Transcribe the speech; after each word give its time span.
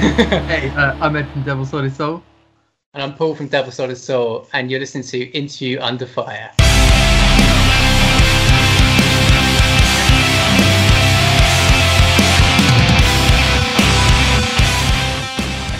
hey, 0.00 0.70
uh, 0.70 0.96
I'm 0.98 1.14
Ed 1.14 1.28
from 1.28 1.42
Devil 1.42 1.66
Sold 1.66 1.84
His 1.84 1.94
Soul. 1.94 2.22
And 2.94 3.02
I'm 3.02 3.14
Paul 3.14 3.34
from 3.34 3.48
Devil 3.48 3.70
Sold 3.70 3.90
His 3.90 4.02
Soul, 4.02 4.48
and 4.54 4.70
you're 4.70 4.80
listening 4.80 5.04
to 5.04 5.26
Interview 5.32 5.78
Under 5.78 6.06
Fire. 6.06 6.50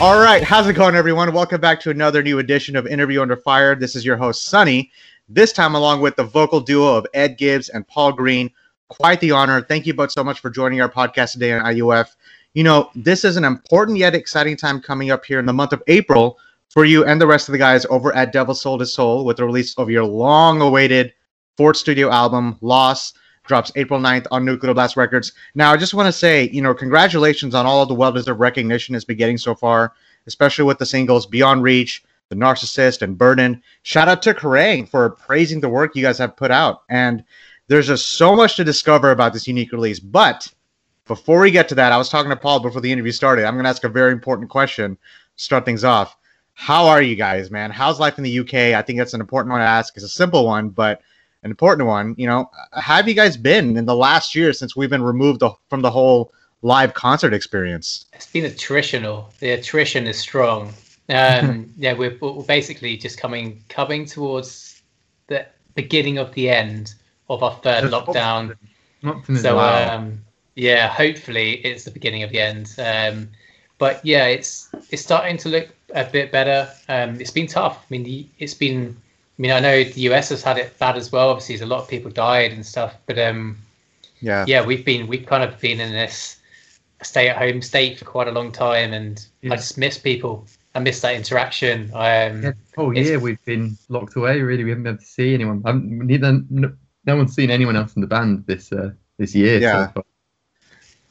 All 0.02 0.20
right, 0.20 0.42
how's 0.44 0.68
it 0.68 0.74
going, 0.74 0.94
everyone? 0.94 1.32
Welcome 1.32 1.62
back 1.62 1.80
to 1.80 1.90
another 1.90 2.22
new 2.22 2.40
edition 2.40 2.76
of 2.76 2.86
Interview 2.86 3.22
Under 3.22 3.38
Fire. 3.38 3.74
This 3.74 3.96
is 3.96 4.04
your 4.04 4.18
host, 4.18 4.44
Sunny. 4.44 4.90
This 5.30 5.50
time, 5.50 5.74
along 5.74 6.02
with 6.02 6.16
the 6.16 6.24
vocal 6.24 6.60
duo 6.60 6.94
of 6.94 7.06
Ed 7.14 7.38
Gibbs 7.38 7.70
and 7.70 7.88
Paul 7.88 8.12
Green. 8.12 8.50
Quite 8.88 9.20
the 9.20 9.30
honor. 9.30 9.62
Thank 9.62 9.86
you 9.86 9.94
both 9.94 10.12
so 10.12 10.22
much 10.22 10.40
for 10.40 10.50
joining 10.50 10.82
our 10.82 10.90
podcast 10.90 11.32
today 11.32 11.52
on 11.52 11.64
IUF. 11.64 12.16
You 12.54 12.64
know, 12.64 12.90
this 12.96 13.24
is 13.24 13.36
an 13.36 13.44
important 13.44 13.96
yet 13.98 14.14
exciting 14.14 14.56
time 14.56 14.80
coming 14.80 15.12
up 15.12 15.24
here 15.24 15.38
in 15.38 15.46
the 15.46 15.52
month 15.52 15.72
of 15.72 15.82
April 15.86 16.38
for 16.68 16.84
you 16.84 17.04
and 17.04 17.20
the 17.20 17.26
rest 17.26 17.48
of 17.48 17.52
the 17.52 17.58
guys 17.58 17.86
over 17.90 18.12
at 18.14 18.32
Devil 18.32 18.54
Sold 18.54 18.80
His 18.80 18.92
Soul 18.92 19.24
with 19.24 19.36
the 19.36 19.44
release 19.44 19.76
of 19.78 19.88
your 19.88 20.04
long 20.04 20.60
awaited 20.60 21.12
fourth 21.56 21.76
studio 21.76 22.10
album, 22.10 22.58
Loss 22.60 23.14
drops 23.46 23.70
April 23.76 24.00
9th 24.00 24.26
on 24.32 24.44
Nuclear 24.44 24.74
Blast 24.74 24.96
Records. 24.96 25.32
Now, 25.54 25.72
I 25.72 25.76
just 25.76 25.94
want 25.94 26.06
to 26.06 26.12
say, 26.12 26.48
you 26.50 26.60
know, 26.60 26.74
congratulations 26.74 27.54
on 27.54 27.66
all 27.66 27.82
of 27.82 27.88
the 27.88 27.94
well 27.94 28.12
deserved 28.12 28.40
recognition 28.40 28.94
it's 28.94 29.04
been 29.04 29.16
getting 29.16 29.38
so 29.38 29.54
far, 29.54 29.92
especially 30.26 30.64
with 30.64 30.78
the 30.78 30.86
singles 30.86 31.26
Beyond 31.26 31.62
Reach, 31.62 32.02
The 32.30 32.36
Narcissist, 32.36 33.02
and 33.02 33.16
Burden. 33.16 33.62
Shout 33.82 34.08
out 34.08 34.22
to 34.22 34.34
Kerrang 34.34 34.88
for 34.88 35.10
praising 35.10 35.60
the 35.60 35.68
work 35.68 35.94
you 35.94 36.02
guys 36.02 36.18
have 36.18 36.36
put 36.36 36.50
out. 36.50 36.82
And 36.88 37.24
there's 37.68 37.86
just 37.86 38.12
so 38.12 38.34
much 38.34 38.56
to 38.56 38.64
discover 38.64 39.12
about 39.12 39.32
this 39.32 39.46
unique 39.46 39.70
release. 39.70 40.00
But 40.00 40.52
before 41.10 41.40
we 41.40 41.50
get 41.50 41.68
to 41.68 41.74
that, 41.74 41.90
I 41.90 41.98
was 41.98 42.08
talking 42.08 42.30
to 42.30 42.36
Paul 42.36 42.60
before 42.60 42.80
the 42.80 42.92
interview 42.92 43.10
started. 43.10 43.44
I'm 43.44 43.54
going 43.54 43.64
to 43.64 43.68
ask 43.68 43.82
a 43.82 43.88
very 43.88 44.12
important 44.12 44.48
question 44.48 44.96
to 45.36 45.42
start 45.42 45.64
things 45.64 45.82
off. 45.82 46.16
How 46.52 46.86
are 46.86 47.02
you 47.02 47.16
guys, 47.16 47.50
man? 47.50 47.72
How's 47.72 47.98
life 47.98 48.16
in 48.16 48.22
the 48.22 48.38
UK? 48.38 48.54
I 48.78 48.82
think 48.82 48.96
that's 49.00 49.12
an 49.12 49.20
important 49.20 49.50
one 49.50 49.60
to 49.60 49.66
ask. 49.66 49.96
It's 49.96 50.04
a 50.04 50.08
simple 50.08 50.46
one, 50.46 50.68
but 50.68 51.02
an 51.42 51.50
important 51.50 51.88
one. 51.88 52.14
You 52.16 52.28
know, 52.28 52.48
how 52.74 52.94
have 52.94 53.08
you 53.08 53.14
guys 53.14 53.36
been 53.36 53.76
in 53.76 53.86
the 53.86 53.96
last 53.96 54.36
year 54.36 54.52
since 54.52 54.76
we've 54.76 54.88
been 54.88 55.02
removed 55.02 55.42
from 55.68 55.82
the 55.82 55.90
whole 55.90 56.32
live 56.62 56.94
concert 56.94 57.34
experience? 57.34 58.04
It's 58.12 58.28
been 58.28 58.44
attritional. 58.44 59.36
The 59.40 59.50
attrition 59.50 60.06
is 60.06 60.16
strong. 60.16 60.72
Um, 61.08 61.72
yeah, 61.76 61.92
we're, 61.92 62.16
we're 62.20 62.44
basically 62.44 62.96
just 62.96 63.18
coming 63.18 63.64
coming 63.68 64.06
towards 64.06 64.80
the 65.26 65.44
beginning 65.74 66.18
of 66.18 66.32
the 66.34 66.50
end 66.50 66.94
of 67.28 67.42
our 67.42 67.56
third 67.64 67.90
lockdown. 67.90 68.56
So 69.40 69.58
um, 69.58 70.22
yeah, 70.60 70.88
hopefully 70.88 71.52
it's 71.64 71.84
the 71.84 71.90
beginning 71.90 72.22
of 72.22 72.30
the 72.30 72.40
end. 72.40 72.74
Um, 72.78 73.30
but 73.78 74.04
yeah, 74.04 74.26
it's 74.26 74.68
it's 74.90 75.00
starting 75.00 75.38
to 75.38 75.48
look 75.48 75.68
a 75.94 76.04
bit 76.04 76.30
better. 76.30 76.70
Um, 76.88 77.18
it's 77.18 77.30
been 77.30 77.46
tough. 77.46 77.78
I 77.78 77.86
mean, 77.88 78.28
it's 78.38 78.52
been 78.52 78.94
I 79.38 79.40
mean, 79.40 79.52
I 79.52 79.60
know 79.60 79.82
the 79.82 80.02
US 80.12 80.28
has 80.28 80.42
had 80.42 80.58
it 80.58 80.78
bad 80.78 80.98
as 80.98 81.10
well. 81.10 81.30
Obviously, 81.30 81.58
a 81.64 81.66
lot 81.66 81.80
of 81.80 81.88
people 81.88 82.10
died 82.10 82.52
and 82.52 82.64
stuff. 82.64 82.94
But 83.06 83.18
um, 83.18 83.56
yeah, 84.20 84.44
yeah, 84.46 84.62
we've 84.62 84.84
been 84.84 85.06
we've 85.06 85.24
kind 85.24 85.42
of 85.42 85.58
been 85.60 85.80
in 85.80 85.92
this 85.92 86.36
stay-at-home 87.02 87.62
state 87.62 87.98
for 87.98 88.04
quite 88.04 88.28
a 88.28 88.32
long 88.32 88.52
time, 88.52 88.92
and 88.92 89.26
yeah. 89.40 89.54
I 89.54 89.56
just 89.56 89.78
miss 89.78 89.96
people. 89.96 90.46
I 90.74 90.80
miss 90.80 91.00
that 91.00 91.14
interaction. 91.14 91.90
Um, 91.94 92.42
yeah, 92.42 92.52
oh 92.76 92.90
yeah, 92.90 93.16
we've 93.16 93.42
been 93.46 93.78
locked 93.88 94.14
away. 94.14 94.42
Really, 94.42 94.64
we 94.64 94.70
haven't 94.70 94.84
been 94.84 94.92
able 94.92 95.00
to 95.00 95.08
see 95.08 95.32
anyone. 95.32 95.62
I 95.64 95.72
neither, 95.72 96.42
no, 96.50 96.70
no 97.06 97.16
one's 97.16 97.34
seen 97.34 97.50
anyone 97.50 97.76
else 97.76 97.94
in 97.94 98.02
the 98.02 98.08
band 98.08 98.44
this 98.44 98.70
uh, 98.70 98.90
this 99.16 99.34
year. 99.34 99.58
Yeah. 99.58 99.90
So 99.94 100.04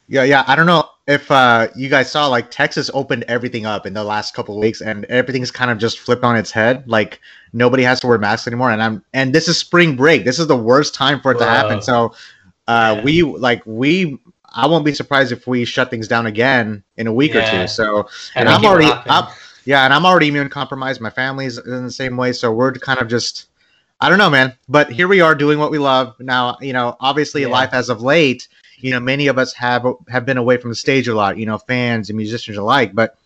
yeah, 0.10 0.24
yeah. 0.24 0.44
I 0.48 0.56
don't 0.56 0.66
know 0.66 0.90
if 1.08 1.30
uh, 1.30 1.68
you 1.76 1.88
guys 1.88 2.12
saw 2.12 2.28
like 2.28 2.50
Texas 2.50 2.90
opened 2.94 3.24
everything 3.28 3.66
up 3.66 3.86
in 3.86 3.94
the 3.94 4.04
last 4.04 4.34
couple 4.34 4.56
of 4.56 4.62
weeks, 4.62 4.82
and 4.82 5.06
everything's 5.06 5.52
kind 5.52 5.70
of 5.70 5.78
just 5.78 6.00
flipped 6.00 6.24
on 6.24 6.36
its 6.36 6.52
head. 6.52 6.88
Like 6.88 7.22
nobody 7.54 7.84
has 7.84 8.00
to 8.02 8.08
wear 8.08 8.18
masks 8.18 8.48
anymore, 8.48 8.72
and 8.72 8.82
I'm 8.82 9.06
and 9.14 9.34
this 9.34 9.48
is 9.48 9.58
spring 9.58 9.96
break. 9.96 10.26
This 10.26 10.40
is 10.40 10.48
the 10.48 10.58
worst 10.58 10.96
time 10.96 11.22
for 11.22 11.32
it 11.32 11.36
Whoa. 11.36 11.46
to 11.46 11.50
happen. 11.50 11.82
So 11.82 12.16
uh, 12.68 12.96
yeah. 12.98 13.04
we 13.04 13.22
like 13.22 13.62
we. 13.66 14.20
I 14.52 14.66
won't 14.66 14.84
be 14.84 14.96
surprised 14.96 15.32
if 15.32 15.46
we 15.46 15.64
shut 15.64 15.92
things 15.92 16.08
down 16.08 16.26
again 16.26 16.84
in 16.98 17.06
a 17.06 17.14
week 17.14 17.36
yeah. 17.36 17.48
or 17.48 17.62
two. 17.62 17.68
So, 17.68 18.10
and 18.34 18.50
I'm 18.50 18.66
already, 18.66 18.90
up. 19.08 19.32
yeah, 19.66 19.86
and 19.86 19.94
I'm 19.94 20.08
already 20.08 20.30
immune 20.30 20.50
compromised. 20.50 21.02
My 21.02 21.12
family's 21.12 21.60
in 21.60 21.84
the 21.84 21.92
same 21.92 22.18
way, 22.18 22.34
so 22.34 22.52
we're 22.52 22.74
kind 22.74 23.00
of 23.00 23.08
just, 23.08 23.46
I 24.02 24.10
don't 24.10 24.18
know, 24.18 24.32
man. 24.32 24.56
But 24.68 24.92
here 24.92 25.08
we 25.08 25.22
are 25.22 25.36
doing 25.36 25.60
what 25.60 25.70
we 25.70 25.78
love 25.78 26.20
now. 26.20 26.58
You 26.62 26.74
know, 26.74 26.98
obviously, 27.00 27.44
yeah. 27.44 27.50
life 27.50 27.70
as 27.74 27.90
of 27.90 28.02
late 28.02 28.48
you 28.82 28.92
know, 28.92 29.00
many 29.00 29.28
of 29.28 29.38
us 29.38 29.54
have 29.54 29.86
have 30.08 30.26
been 30.26 30.38
away 30.38 30.58
from 30.58 30.70
the 30.70 30.76
stage 30.76 31.08
a 31.08 31.16
lot, 31.16 31.38
you 31.38 31.46
know, 31.46 31.58
fans 31.58 32.10
and 32.10 32.18
musicians 32.18 32.58
alike. 32.58 32.94
But 32.94 33.18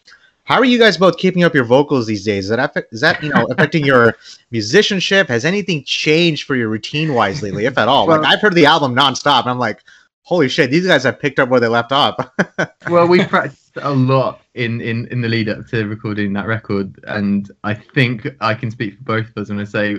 how 0.46 0.56
are 0.56 0.66
you 0.66 0.78
guys 0.78 0.98
both 0.98 1.18
keeping 1.18 1.44
up 1.44 1.56
your 1.56 1.64
vocals 1.64 2.06
these 2.06 2.26
days? 2.26 2.50
Is 2.50 2.58
that 2.58 2.76
is 2.92 3.02
that 3.02 3.24
you 3.24 3.30
know 3.30 3.46
affecting 3.50 3.86
your 3.86 4.16
musicianship? 4.52 5.28
Has 5.30 5.46
anything 5.46 5.84
changed 5.84 6.46
for 6.46 6.56
your 6.56 6.68
routine 6.68 7.14
wise 7.14 7.42
lately, 7.42 7.66
if 7.66 7.78
at 7.78 7.88
all? 7.88 8.08
Well, 8.08 8.22
like 8.22 8.34
I've 8.34 8.42
heard 8.42 8.56
the 8.56 8.66
album 8.66 8.94
nonstop, 8.94 9.42
and 9.42 9.52
I'm 9.52 9.60
like, 9.60 9.82
holy 10.24 10.50
shit, 10.50 10.70
these 10.70 10.86
guys 10.86 11.04
have 11.04 11.20
picked 11.20 11.40
up 11.40 11.50
where 11.50 11.62
they 11.62 11.68
left 11.68 11.92
off. 11.92 12.18
well, 12.90 13.08
we 13.08 13.24
practiced 13.26 13.78
a 13.78 13.92
lot 13.92 14.42
in, 14.54 14.82
in 14.82 15.08
in 15.08 15.22
the 15.22 15.30
lead 15.30 15.48
up 15.48 15.66
to 15.68 15.86
recording 15.86 16.34
that 16.34 16.48
record, 16.48 17.00
and 17.08 17.50
I 17.64 17.74
think 17.74 18.28
I 18.42 18.54
can 18.54 18.70
speak 18.70 18.98
for 18.98 19.04
both 19.04 19.30
of 19.30 19.38
us 19.38 19.50
when 19.50 19.60
I 19.60 19.64
say 19.64 19.96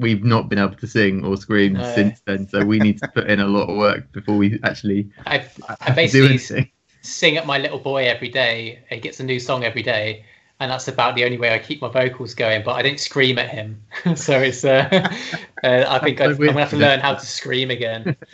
we've 0.00 0.24
not 0.24 0.48
been 0.48 0.58
able 0.58 0.74
to 0.74 0.86
sing 0.86 1.24
or 1.24 1.36
scream 1.36 1.74
no. 1.74 1.94
since 1.94 2.20
then. 2.26 2.48
So 2.48 2.64
we 2.64 2.78
need 2.78 2.98
to 3.00 3.08
put 3.08 3.28
in 3.28 3.40
a 3.40 3.46
lot 3.46 3.68
of 3.68 3.76
work 3.76 4.10
before 4.12 4.36
we 4.36 4.58
actually. 4.62 5.10
I, 5.26 5.44
I 5.80 5.90
basically 5.92 6.72
sing 7.02 7.36
at 7.36 7.46
my 7.46 7.58
little 7.58 7.78
boy 7.78 8.06
every 8.06 8.28
day. 8.28 8.80
He 8.88 8.98
gets 8.98 9.20
a 9.20 9.24
new 9.24 9.38
song 9.38 9.64
every 9.64 9.82
day, 9.82 10.24
and 10.58 10.70
that's 10.70 10.88
about 10.88 11.14
the 11.14 11.24
only 11.24 11.38
way 11.38 11.54
I 11.54 11.58
keep 11.58 11.80
my 11.82 11.88
vocals 11.88 12.34
going. 12.34 12.62
But 12.64 12.72
I 12.72 12.82
don't 12.82 12.98
scream 12.98 13.38
at 13.38 13.50
him, 13.50 13.82
so 14.16 14.40
it's. 14.40 14.64
Uh, 14.64 14.88
uh, 15.64 15.84
I 15.88 15.98
think 16.00 16.20
I'm 16.20 16.36
gonna 16.36 16.52
have 16.52 16.70
to 16.70 16.76
learn 16.76 17.00
how 17.00 17.14
to 17.14 17.26
scream 17.26 17.70
again. 17.70 18.16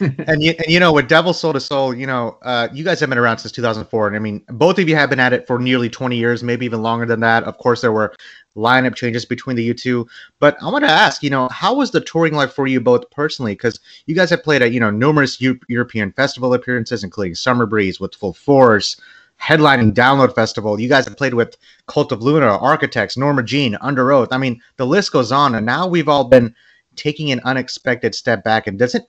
and 0.00 0.42
you, 0.42 0.54
and 0.58 0.66
you 0.68 0.80
know, 0.80 0.92
with 0.92 1.08
Devil 1.08 1.32
Sold 1.32 1.54
His 1.54 1.64
Soul, 1.64 1.94
you 1.94 2.06
know, 2.06 2.38
uh, 2.42 2.68
you 2.72 2.84
guys 2.84 3.00
have 3.00 3.08
been 3.08 3.18
around 3.18 3.38
since 3.38 3.52
2004, 3.52 4.08
and 4.08 4.16
I 4.16 4.18
mean, 4.18 4.44
both 4.48 4.78
of 4.78 4.88
you 4.88 4.96
have 4.96 5.10
been 5.10 5.20
at 5.20 5.32
it 5.32 5.46
for 5.46 5.58
nearly 5.58 5.88
20 5.88 6.16
years, 6.16 6.42
maybe 6.42 6.66
even 6.66 6.82
longer 6.82 7.06
than 7.06 7.20
that. 7.20 7.44
Of 7.44 7.58
course, 7.58 7.80
there 7.80 7.92
were 7.92 8.14
lineup 8.56 8.94
changes 8.94 9.24
between 9.24 9.56
the 9.56 9.62
you 9.62 9.74
two, 9.74 10.06
but 10.38 10.56
I 10.62 10.70
want 10.70 10.84
to 10.84 10.90
ask, 10.90 11.22
you 11.22 11.30
know, 11.30 11.48
how 11.48 11.74
was 11.74 11.90
the 11.90 12.00
touring 12.00 12.34
life 12.34 12.52
for 12.52 12.66
you 12.66 12.80
both 12.80 13.08
personally? 13.10 13.52
Because 13.52 13.80
you 14.06 14.14
guys 14.14 14.30
have 14.30 14.42
played 14.42 14.62
at 14.62 14.72
you 14.72 14.80
know 14.80 14.90
numerous 14.90 15.40
U- 15.40 15.60
European 15.68 16.12
festival 16.12 16.54
appearances, 16.54 17.04
including 17.04 17.34
Summer 17.34 17.66
Breeze 17.66 18.00
with 18.00 18.14
Full 18.14 18.34
Force. 18.34 18.96
Headlining 19.40 19.92
Download 19.92 20.34
Festival. 20.34 20.80
You 20.80 20.88
guys 20.88 21.04
have 21.04 21.16
played 21.16 21.34
with 21.34 21.58
Cult 21.86 22.10
of 22.10 22.22
Luna, 22.22 22.56
Architects, 22.56 23.18
Norma 23.18 23.42
Jean, 23.42 23.74
Underoath. 23.82 24.28
I 24.30 24.38
mean, 24.38 24.62
the 24.76 24.86
list 24.86 25.12
goes 25.12 25.30
on. 25.30 25.54
And 25.54 25.66
now 25.66 25.86
we've 25.86 26.08
all 26.08 26.24
been 26.24 26.54
taking 26.96 27.30
an 27.30 27.40
unexpected 27.44 28.14
step 28.14 28.42
back. 28.42 28.66
And 28.66 28.78
does 28.78 28.94
it 28.94 29.04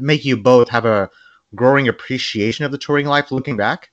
make 0.00 0.24
you 0.24 0.36
both 0.36 0.68
have 0.68 0.84
a 0.84 1.10
growing 1.54 1.88
appreciation 1.88 2.64
of 2.64 2.72
the 2.72 2.78
touring 2.78 3.06
life 3.06 3.30
looking 3.30 3.56
back? 3.56 3.90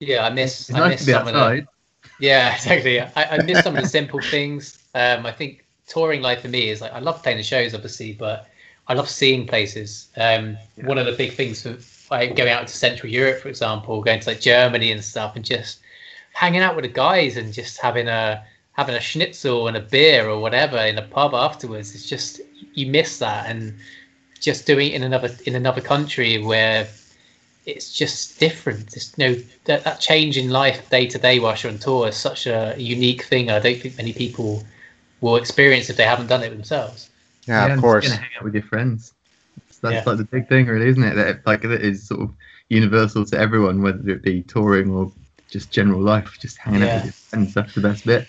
Yeah, 0.00 0.24
I 0.24 0.30
miss. 0.30 0.68
It's 0.68 0.78
I 0.78 0.80
nice 0.80 1.06
miss 1.06 1.14
some 1.14 1.28
outside. 1.28 1.58
of 1.60 1.64
the. 1.64 1.70
Yeah, 2.20 2.54
exactly. 2.54 3.00
I, 3.00 3.10
I 3.16 3.42
miss 3.42 3.62
some 3.62 3.76
of 3.76 3.82
the 3.82 3.88
simple 3.88 4.20
things. 4.20 4.78
Um, 4.94 5.26
I 5.26 5.32
think 5.32 5.64
touring 5.86 6.22
life 6.22 6.42
for 6.42 6.48
me 6.48 6.70
is 6.70 6.80
like 6.80 6.92
I 6.92 6.98
love 6.98 7.22
playing 7.22 7.38
the 7.38 7.44
shows, 7.44 7.74
obviously, 7.74 8.12
but 8.12 8.48
I 8.88 8.94
love 8.94 9.08
seeing 9.08 9.46
places. 9.46 10.08
Um, 10.16 10.56
yeah. 10.76 10.86
One 10.86 10.98
of 10.98 11.06
the 11.06 11.12
big 11.12 11.32
things 11.32 11.62
for 11.62 11.76
like 12.10 12.36
going 12.36 12.50
out 12.50 12.66
to 12.66 12.76
Central 12.76 13.10
Europe, 13.10 13.40
for 13.40 13.48
example, 13.48 14.02
going 14.02 14.20
to 14.20 14.30
like 14.30 14.40
Germany 14.40 14.92
and 14.92 15.02
stuff, 15.02 15.36
and 15.36 15.44
just 15.44 15.80
hanging 16.32 16.62
out 16.62 16.76
with 16.76 16.84
the 16.84 16.90
guys 16.90 17.36
and 17.36 17.52
just 17.52 17.78
having 17.78 18.08
a 18.08 18.44
having 18.72 18.94
a 18.94 19.00
schnitzel 19.00 19.68
and 19.68 19.76
a 19.76 19.80
beer 19.80 20.28
or 20.28 20.40
whatever 20.40 20.78
in 20.78 20.98
a 20.98 21.02
pub 21.02 21.32
afterwards. 21.34 21.94
It's 21.94 22.08
just 22.08 22.40
you 22.74 22.86
miss 22.86 23.18
that 23.18 23.48
and 23.48 23.74
just 24.44 24.66
doing 24.66 24.90
it 24.90 24.94
in 24.94 25.02
another 25.02 25.30
in 25.46 25.54
another 25.54 25.80
country 25.80 26.38
where 26.38 26.86
it's 27.66 27.92
just 27.92 28.38
different. 28.38 28.90
There's 28.90 29.16
no 29.16 29.34
that, 29.64 29.84
that 29.84 30.00
change 30.00 30.36
in 30.36 30.50
life 30.50 30.88
day 30.90 31.06
to 31.06 31.18
day 31.18 31.38
whilst 31.38 31.62
you're 31.62 31.72
on 31.72 31.78
tour 31.78 32.08
is 32.08 32.16
such 32.16 32.46
a 32.46 32.74
unique 32.76 33.22
thing. 33.24 33.50
I 33.50 33.58
don't 33.58 33.80
think 33.80 33.96
many 33.96 34.12
people 34.12 34.62
will 35.20 35.36
experience 35.36 35.88
if 35.88 35.96
they 35.96 36.04
haven't 36.04 36.26
done 36.26 36.42
it 36.42 36.50
themselves. 36.50 37.08
Yeah, 37.46 37.66
yeah 37.66 37.74
of 37.74 37.80
course. 37.80 38.10
hang 38.10 38.28
out 38.36 38.44
with 38.44 38.54
your 38.54 38.64
friends. 38.64 39.14
That's 39.80 39.94
yeah. 39.96 40.02
like 40.06 40.18
the 40.18 40.24
big 40.24 40.48
thing, 40.48 40.66
really, 40.66 40.88
isn't 40.88 41.02
it? 41.02 41.14
That 41.14 41.46
like 41.46 41.64
it 41.64 41.82
is 41.82 42.06
sort 42.06 42.20
of 42.20 42.34
universal 42.68 43.24
to 43.26 43.38
everyone, 43.38 43.82
whether 43.82 44.08
it 44.10 44.22
be 44.22 44.42
touring 44.42 44.90
or 44.90 45.10
just 45.48 45.70
general 45.70 46.00
life. 46.00 46.38
Just 46.40 46.58
hanging 46.58 46.82
yeah. 46.82 46.88
out 46.88 46.94
with 46.94 47.04
your 47.04 47.12
friends. 47.12 47.54
That's 47.54 47.74
the 47.74 47.80
best 47.80 48.06
bit. 48.06 48.26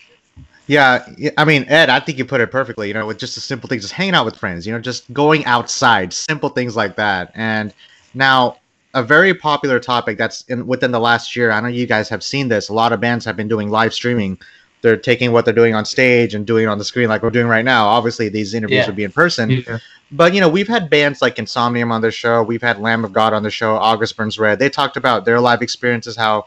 Yeah, 0.67 1.05
I 1.37 1.45
mean, 1.45 1.65
Ed, 1.67 1.89
I 1.89 1.99
think 1.99 2.17
you 2.17 2.25
put 2.25 2.41
it 2.41 2.51
perfectly. 2.51 2.87
You 2.87 2.95
know, 2.95 3.05
with 3.05 3.19
just 3.19 3.35
the 3.35 3.41
simple 3.41 3.69
things, 3.69 3.83
just 3.83 3.93
hanging 3.93 4.15
out 4.15 4.25
with 4.25 4.37
friends. 4.37 4.65
You 4.65 4.73
know, 4.73 4.79
just 4.79 5.11
going 5.13 5.45
outside, 5.45 6.11
simple 6.11 6.49
things 6.49 6.75
like 6.75 6.95
that. 6.95 7.31
And 7.35 7.73
now, 8.13 8.57
a 8.93 9.03
very 9.03 9.33
popular 9.33 9.79
topic 9.79 10.17
that's 10.17 10.41
in 10.43 10.65
within 10.65 10.91
the 10.91 10.99
last 10.99 11.35
year. 11.35 11.51
I 11.51 11.59
know 11.61 11.67
you 11.67 11.85
guys 11.85 12.09
have 12.09 12.23
seen 12.23 12.47
this. 12.47 12.69
A 12.69 12.73
lot 12.73 12.93
of 12.93 12.99
bands 12.99 13.25
have 13.25 13.37
been 13.37 13.47
doing 13.47 13.69
live 13.69 13.93
streaming 13.93 14.39
they're 14.85 14.95
taking 14.95 15.31
what 15.31 15.45
they're 15.45 15.53
doing 15.53 15.73
on 15.73 15.83
stage 15.83 16.35
and 16.35 16.45
doing 16.45 16.65
it 16.65 16.67
on 16.67 16.77
the 16.77 16.85
screen 16.85 17.09
like 17.09 17.23
we're 17.23 17.31
doing 17.31 17.47
right 17.47 17.65
now. 17.65 17.87
Obviously, 17.87 18.29
these 18.29 18.53
interviews 18.53 18.81
yeah. 18.81 18.85
would 18.85 18.95
be 18.95 19.03
in 19.03 19.11
person. 19.11 19.49
Yeah. 19.49 19.79
But 20.11 20.35
you 20.35 20.39
know, 20.39 20.47
we've 20.47 20.67
had 20.67 20.91
bands 20.91 21.23
like 21.23 21.37
Insomnium 21.37 21.89
on 21.91 22.01
the 22.01 22.11
show. 22.11 22.43
We've 22.43 22.61
had 22.61 22.79
Lamb 22.79 23.03
of 23.03 23.11
God 23.11 23.33
on 23.33 23.41
the 23.41 23.49
show. 23.49 23.75
August 23.77 24.15
Burns 24.15 24.37
Red. 24.37 24.59
They 24.59 24.69
talked 24.69 24.95
about 24.95 25.25
their 25.25 25.39
live 25.39 25.63
experiences, 25.63 26.15
how 26.15 26.45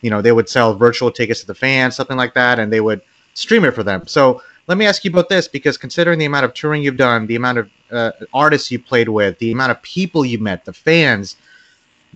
you 0.00 0.08
know 0.08 0.22
they 0.22 0.32
would 0.32 0.48
sell 0.48 0.74
virtual 0.74 1.10
tickets 1.10 1.40
to 1.40 1.46
the 1.46 1.54
fans, 1.54 1.94
something 1.94 2.16
like 2.16 2.32
that, 2.32 2.58
and 2.58 2.72
they 2.72 2.80
would 2.80 3.02
stream 3.34 3.64
it 3.64 3.72
for 3.72 3.82
them. 3.82 4.06
So 4.06 4.42
let 4.66 4.78
me 4.78 4.86
ask 4.86 5.04
you 5.04 5.10
about 5.10 5.28
this 5.28 5.46
because 5.46 5.76
considering 5.76 6.18
the 6.18 6.24
amount 6.24 6.44
of 6.44 6.54
touring 6.54 6.82
you've 6.82 6.96
done, 6.96 7.26
the 7.26 7.36
amount 7.36 7.58
of 7.58 7.70
uh, 7.90 8.12
artists 8.32 8.70
you 8.70 8.78
played 8.78 9.08
with, 9.08 9.38
the 9.38 9.52
amount 9.52 9.72
of 9.72 9.82
people 9.82 10.24
you 10.24 10.38
met, 10.38 10.64
the 10.64 10.72
fans, 10.72 11.36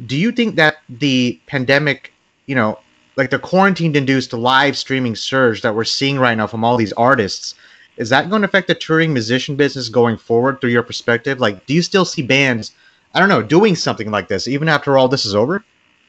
do 0.07 0.17
you 0.17 0.33
think 0.33 0.57
that 0.57 0.77
the 0.89 1.39
pandemic, 1.47 2.13
you 2.47 2.55
know, 2.55 2.79
like 3.17 3.31
the 3.31 3.39
quarantine 3.39 3.95
induced 3.97 4.33
live 4.33 4.79
streaming 4.79 5.17
surge 5.17 5.61
that 5.63 5.75
we're 5.75 5.85
seeing 5.85 6.19
right 6.19 6.37
now 6.37 6.47
from 6.47 6.65
all 6.65 6.77
these 6.77 6.93
artists, 6.95 7.55
is 7.97 8.09
that 8.11 8.31
going 8.31 8.43
to 8.43 8.49
affect 8.49 8.69
the 8.69 8.75
touring 8.75 9.13
musician 9.13 9.57
business 9.57 9.89
going 9.89 10.17
forward 10.17 10.61
through 10.61 10.71
your 10.71 10.85
perspective? 10.85 11.41
Like, 11.41 11.67
do 11.67 11.75
you 11.75 11.83
still 11.83 12.05
see 12.05 12.23
bands, 12.23 12.73
I 13.13 13.19
don't 13.21 13.29
know, 13.29 13.43
doing 13.43 13.75
something 13.75 14.11
like 14.11 14.29
this 14.29 14.47
even 14.47 14.69
after 14.69 14.97
all 14.97 15.09
this 15.09 15.27
is 15.27 15.35
over? 15.35 15.65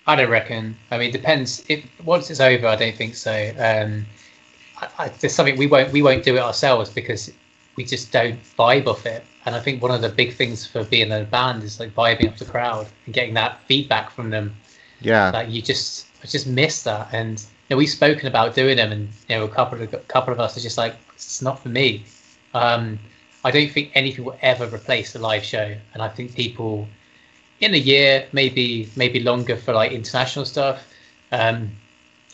I 0.06 0.16
don't 0.16 0.30
reckon. 0.30 0.78
I 0.92 0.98
mean, 0.98 1.12
depends. 1.12 1.66
If 1.68 1.84
once 2.04 2.30
it's 2.30 2.40
over, 2.40 2.68
I 2.68 2.76
don't 2.76 2.96
think 2.96 3.16
so. 3.16 3.54
Um, 3.58 4.06
I, 4.82 4.90
I, 4.98 5.08
there's 5.10 5.34
something 5.34 5.58
we 5.58 5.68
won't 5.68 5.92
we 5.92 6.02
won't 6.02 6.24
do 6.24 6.36
it 6.36 6.40
ourselves 6.40 6.90
because 6.90 7.32
we 7.76 7.86
just 7.86 8.12
don't 8.12 8.40
vibe 8.58 8.88
off 8.88 9.06
it. 9.06 9.24
And 9.46 9.56
I 9.56 9.60
think 9.60 9.82
one 9.82 9.92
of 9.92 10.02
the 10.02 10.10
big 10.10 10.34
things 10.34 10.66
for 10.66 10.84
being 10.84 11.12
a 11.12 11.24
band 11.24 11.64
is 11.64 11.80
like 11.80 11.96
vibing 11.96 12.30
off 12.30 12.38
the 12.38 12.46
crowd 12.46 12.88
and 13.06 13.14
getting 13.14 13.34
that 13.36 13.62
feedback 13.68 14.12
from 14.12 14.30
them. 14.30 14.56
Yeah, 15.02 15.32
like 15.32 15.50
you 15.50 15.62
just 15.62 16.08
I 16.24 16.28
just 16.28 16.48
miss 16.48 16.84
that. 16.84 17.10
And 17.14 17.40
you 17.40 17.76
know, 17.76 17.78
we've 17.78 17.90
spoken 17.90 18.28
about 18.28 18.56
doing 18.56 18.78
them, 18.78 18.92
and 18.92 19.10
you 19.28 19.38
know, 19.38 19.46
a 19.46 19.50
couple 19.50 19.82
of 19.82 19.94
a 19.94 19.98
couple 20.00 20.34
of 20.34 20.40
us 20.40 20.58
are 20.58 20.62
just 20.62 20.78
like, 20.78 20.96
it's 21.14 21.42
not 21.42 21.60
for 21.60 21.70
me. 21.70 22.04
Um, 22.54 23.00
I 23.44 23.52
don't 23.52 23.72
think 23.72 23.92
anything 23.96 24.26
will 24.26 24.38
ever 24.42 24.66
replace 24.66 25.16
a 25.16 25.20
live 25.20 25.44
show, 25.44 25.76
and 25.94 26.04
I 26.04 26.10
think 26.10 26.36
people 26.36 26.88
in 27.62 27.74
a 27.74 27.78
year, 27.78 28.28
maybe 28.32 28.90
maybe 28.96 29.20
longer 29.20 29.56
for 29.56 29.74
like 29.74 29.92
international 29.92 30.46
stuff, 30.46 30.86
um, 31.32 31.72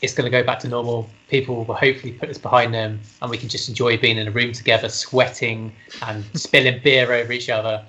it's 0.01 0.13
going 0.13 0.30
to 0.30 0.31
go 0.31 0.44
back 0.44 0.59
to 0.59 0.68
normal. 0.68 1.09
People 1.35 1.65
will 1.65 1.75
hopefully 1.75 2.13
put 2.13 2.29
this 2.29 2.37
behind 2.37 2.73
them, 2.73 3.01
and 3.21 3.29
we 3.29 3.37
can 3.37 3.49
just 3.49 3.67
enjoy 3.67 3.97
being 3.97 4.17
in 4.17 4.25
a 4.25 4.31
room 4.31 4.53
together, 4.53 4.87
sweating 4.87 5.73
and 6.01 6.23
spilling 6.33 6.79
beer 6.81 7.11
over 7.11 7.33
each 7.33 7.49
other. 7.49 7.83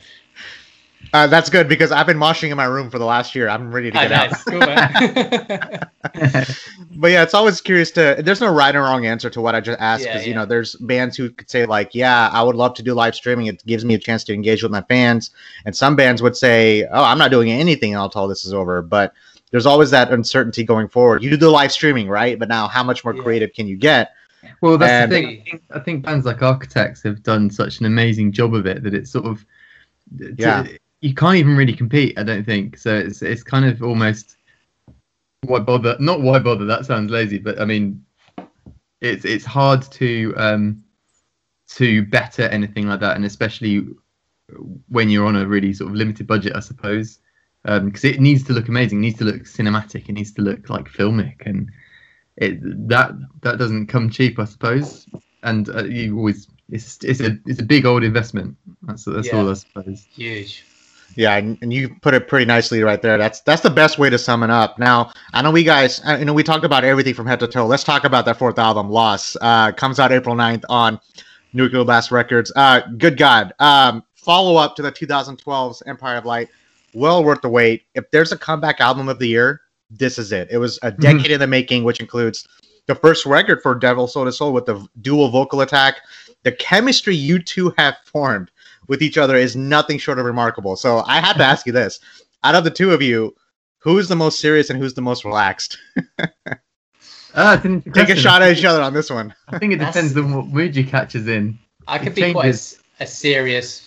Uh, 1.12 1.28
that's 1.28 1.48
good 1.48 1.68
because 1.68 1.92
I've 1.92 2.08
been 2.08 2.16
moshing 2.16 2.50
in 2.50 2.56
my 2.56 2.64
room 2.64 2.90
for 2.90 2.98
the 2.98 3.04
last 3.04 3.36
year. 3.36 3.48
I'm 3.48 3.72
ready 3.72 3.92
to 3.92 3.96
get 3.96 4.10
out. 4.10 4.32
Cool, 4.48 4.58
but 6.96 7.12
yeah, 7.12 7.22
it's 7.22 7.34
always 7.34 7.60
curious 7.60 7.92
to. 7.92 8.16
There's 8.18 8.40
no 8.40 8.52
right 8.52 8.74
or 8.74 8.82
wrong 8.82 9.06
answer 9.06 9.30
to 9.30 9.40
what 9.40 9.54
I 9.54 9.60
just 9.60 9.80
asked 9.80 10.02
because 10.02 10.16
yeah, 10.16 10.22
yeah. 10.22 10.26
you 10.26 10.34
know 10.34 10.44
there's 10.44 10.74
bands 10.76 11.16
who 11.16 11.30
could 11.30 11.48
say 11.48 11.66
like, 11.66 11.94
yeah, 11.94 12.30
I 12.32 12.42
would 12.42 12.56
love 12.56 12.74
to 12.74 12.82
do 12.82 12.94
live 12.94 13.14
streaming. 13.14 13.46
It 13.46 13.64
gives 13.64 13.84
me 13.84 13.94
a 13.94 13.98
chance 13.98 14.24
to 14.24 14.34
engage 14.34 14.64
with 14.64 14.72
my 14.72 14.82
fans, 14.82 15.30
and 15.64 15.76
some 15.76 15.94
bands 15.94 16.20
would 16.20 16.36
say, 16.36 16.84
oh, 16.90 17.04
I'm 17.04 17.18
not 17.18 17.30
doing 17.30 17.52
anything 17.52 17.94
until 17.94 18.26
this 18.26 18.44
is 18.44 18.52
over. 18.52 18.82
But 18.82 19.14
there's 19.50 19.66
always 19.66 19.90
that 19.90 20.12
uncertainty 20.12 20.64
going 20.64 20.88
forward. 20.88 21.22
You 21.22 21.30
do 21.30 21.36
the 21.36 21.50
live 21.50 21.72
streaming, 21.72 22.08
right? 22.08 22.38
But 22.38 22.48
now, 22.48 22.68
how 22.68 22.82
much 22.82 23.04
more 23.04 23.14
yeah. 23.14 23.22
creative 23.22 23.52
can 23.52 23.66
you 23.66 23.76
get? 23.76 24.12
Well, 24.60 24.78
that's 24.78 24.90
and, 24.90 25.12
the 25.12 25.16
thing. 25.16 25.26
I 25.26 25.50
think, 25.50 25.62
I 25.70 25.78
think 25.80 26.04
bands 26.04 26.26
like 26.26 26.42
Architects 26.42 27.02
have 27.02 27.22
done 27.22 27.50
such 27.50 27.80
an 27.80 27.86
amazing 27.86 28.32
job 28.32 28.54
of 28.54 28.66
it 28.66 28.82
that 28.82 28.94
it's 28.94 29.10
sort 29.10 29.26
of 29.26 29.44
yeah. 30.36 30.62
To, 30.62 30.78
you 31.00 31.14
can't 31.14 31.36
even 31.36 31.56
really 31.56 31.74
compete. 31.74 32.18
I 32.18 32.22
don't 32.22 32.44
think 32.44 32.78
so. 32.78 32.94
It's 32.94 33.22
it's 33.22 33.42
kind 33.42 33.64
of 33.64 33.82
almost 33.82 34.36
why 35.42 35.60
bother? 35.60 35.96
Not 36.00 36.20
why 36.20 36.38
bother. 36.38 36.64
That 36.64 36.86
sounds 36.86 37.10
lazy, 37.10 37.38
but 37.38 37.60
I 37.60 37.64
mean, 37.64 38.04
it's 39.00 39.24
it's 39.24 39.44
hard 39.44 39.82
to 39.82 40.34
um 40.36 40.82
to 41.68 42.04
better 42.06 42.42
anything 42.42 42.86
like 42.88 43.00
that, 43.00 43.16
and 43.16 43.24
especially 43.24 43.86
when 44.88 45.10
you're 45.10 45.26
on 45.26 45.36
a 45.36 45.46
really 45.46 45.72
sort 45.72 45.90
of 45.90 45.96
limited 45.96 46.26
budget, 46.26 46.54
I 46.54 46.60
suppose 46.60 47.18
because 47.66 48.04
um, 48.04 48.10
it 48.10 48.20
needs 48.20 48.44
to 48.44 48.52
look 48.52 48.68
amazing, 48.68 48.98
it 48.98 49.02
needs 49.02 49.18
to 49.18 49.24
look 49.24 49.42
cinematic, 49.42 50.08
it 50.08 50.12
needs 50.12 50.32
to 50.32 50.42
look 50.42 50.70
like 50.70 50.88
filmic, 50.88 51.44
and 51.44 51.70
it 52.36 52.60
that 52.88 53.12
that 53.42 53.58
doesn't 53.58 53.88
come 53.88 54.08
cheap, 54.08 54.38
I 54.38 54.44
suppose. 54.44 55.06
And 55.42 55.68
uh, 55.68 55.84
you 55.84 56.16
always 56.16 56.48
it's 56.70 57.02
it's 57.02 57.20
a 57.20 57.38
it's 57.44 57.60
a 57.60 57.64
big 57.64 57.84
old 57.84 58.04
investment. 58.04 58.56
That's 58.82 59.04
that's 59.04 59.28
yeah. 59.28 59.36
all 59.36 59.50
I 59.50 59.54
suppose. 59.54 60.06
Huge. 60.14 60.64
Yeah, 61.14 61.36
and, 61.36 61.56
and 61.62 61.72
you 61.72 61.96
put 62.02 62.14
it 62.14 62.28
pretty 62.28 62.44
nicely 62.44 62.82
right 62.82 63.00
there. 63.00 63.16
That's 63.16 63.40
that's 63.40 63.62
the 63.62 63.70
best 63.70 63.98
way 63.98 64.10
to 64.10 64.18
sum 64.18 64.42
it 64.42 64.50
up. 64.50 64.78
Now, 64.78 65.12
I 65.32 65.42
know 65.42 65.50
we 65.50 65.64
guys, 65.64 66.00
uh, 66.04 66.16
you 66.18 66.24
know, 66.24 66.34
we 66.34 66.42
talked 66.42 66.64
about 66.64 66.84
everything 66.84 67.14
from 67.14 67.26
head 67.26 67.40
to 67.40 67.48
toe. 67.48 67.66
Let's 67.66 67.84
talk 67.84 68.04
about 68.04 68.26
that 68.26 68.38
fourth 68.38 68.58
album, 68.58 68.90
Loss. 68.90 69.36
Uh, 69.40 69.72
comes 69.72 69.98
out 69.98 70.12
April 70.12 70.36
9th 70.36 70.64
on 70.68 71.00
Nuclear 71.52 71.84
Blast 71.84 72.10
Records. 72.10 72.52
Uh, 72.54 72.82
good 72.98 73.16
God. 73.16 73.54
Um, 73.58 74.04
follow 74.14 74.56
up 74.56 74.76
to 74.76 74.82
the 74.82 74.92
2012's 74.92 75.82
Empire 75.86 76.16
of 76.16 76.26
Light 76.26 76.48
well 76.96 77.22
worth 77.22 77.42
the 77.42 77.48
wait. 77.48 77.82
If 77.94 78.10
there's 78.10 78.32
a 78.32 78.38
comeback 78.38 78.80
album 78.80 79.08
of 79.08 79.18
the 79.18 79.28
year, 79.28 79.60
this 79.90 80.18
is 80.18 80.32
it. 80.32 80.48
It 80.50 80.58
was 80.58 80.78
a 80.82 80.90
decade 80.90 81.24
mm-hmm. 81.24 81.32
in 81.34 81.40
the 81.40 81.46
making, 81.46 81.84
which 81.84 82.00
includes 82.00 82.48
the 82.86 82.94
first 82.94 83.26
record 83.26 83.60
for 83.62 83.74
Devil 83.74 84.08
Sold 84.08 84.26
His 84.26 84.38
Soul 84.38 84.52
with 84.52 84.64
the 84.64 84.84
dual 85.02 85.28
vocal 85.28 85.60
attack. 85.60 85.96
The 86.44 86.52
chemistry 86.52 87.14
you 87.14 87.38
two 87.38 87.74
have 87.76 87.96
formed 88.04 88.50
with 88.88 89.02
each 89.02 89.18
other 89.18 89.36
is 89.36 89.54
nothing 89.54 89.98
short 89.98 90.18
of 90.18 90.24
remarkable. 90.24 90.74
So 90.74 91.02
I 91.06 91.20
have 91.20 91.36
to 91.36 91.44
ask 91.52 91.66
you 91.66 91.72
this: 91.72 92.00
out 92.44 92.54
of 92.54 92.64
the 92.64 92.70
two 92.70 92.92
of 92.92 93.02
you, 93.02 93.34
who's 93.78 94.08
the 94.08 94.16
most 94.16 94.40
serious 94.40 94.70
and 94.70 94.78
who's 94.78 94.94
the 94.94 95.02
most 95.02 95.24
relaxed? 95.24 95.76
uh, 97.34 97.58
Take 97.94 98.08
a 98.08 98.16
shot 98.16 98.40
at 98.40 98.56
each 98.56 98.64
other 98.64 98.80
on 98.80 98.94
this 98.94 99.10
one. 99.10 99.34
I 99.48 99.58
think 99.58 99.74
it 99.74 99.78
depends 99.78 100.16
on 100.16 100.34
what 100.34 100.46
mood 100.46 100.74
you 100.74 100.84
catch 100.84 101.14
us 101.14 101.26
in. 101.26 101.58
I 101.86 101.98
could 101.98 102.14
be 102.14 102.32
quite 102.32 102.54
a, 102.54 103.04
a 103.04 103.06
serious 103.06 103.85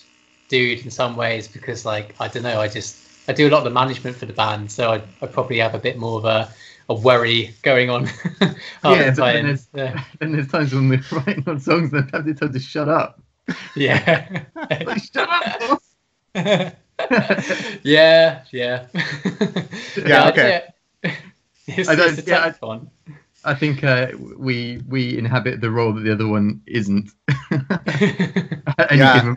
dude 0.50 0.84
in 0.84 0.92
some 0.92 1.16
ways 1.16 1.48
because 1.48 1.86
like 1.86 2.14
I 2.20 2.28
don't 2.28 2.44
know, 2.44 2.60
I 2.60 2.68
just 2.68 2.98
I 3.30 3.34
do 3.34 3.48
a 3.48 3.52
lot 3.52 3.60
of 3.60 3.64
the 3.64 3.70
management 3.70 4.18
for 4.18 4.26
the 4.26 4.34
band, 4.34 4.72
so 4.72 4.92
I, 4.92 5.02
I 5.22 5.28
probably 5.28 5.60
have 5.60 5.76
a 5.76 5.80
bit 5.80 5.98
more 5.98 6.18
of 6.18 6.26
a, 6.26 6.52
a 6.90 6.96
worry 6.96 7.54
going 7.62 7.90
on. 7.90 8.06
yeah, 8.84 9.14
but 9.16 9.16
then 9.16 9.46
there's, 9.46 9.68
yeah. 9.74 10.04
then 10.20 10.32
there's 10.32 10.48
times 10.48 10.74
when 10.74 10.90
we're 10.90 11.04
writing 11.12 11.44
on 11.48 11.60
songs 11.60 11.94
and 11.94 12.10
have 12.12 12.26
to 12.26 12.34
tell 12.34 12.50
to 12.50 12.60
shut 12.60 12.90
up. 12.90 13.22
Yeah. 13.76 14.44
like, 14.86 15.02
shut 15.04 15.28
up. 15.28 15.82
yeah, 17.84 18.44
yeah. 18.52 18.86
yeah, 19.98 20.30
okay. 20.30 20.68
It's, 21.66 21.90
I 21.90 21.96
don't, 21.96 22.18
it's 22.18 22.28
yeah, 22.28 22.46
I, 22.46 22.52
fun. 22.52 22.90
I 23.46 23.54
think 23.54 23.84
uh, 23.84 24.10
we 24.38 24.82
we 24.88 25.18
inhabit 25.18 25.62
the 25.62 25.72
role 25.72 25.94
that 25.94 26.02
the 26.02 26.12
other 26.12 26.28
one 26.28 26.62
isn't. 26.68 27.12
yeah. 28.92 29.34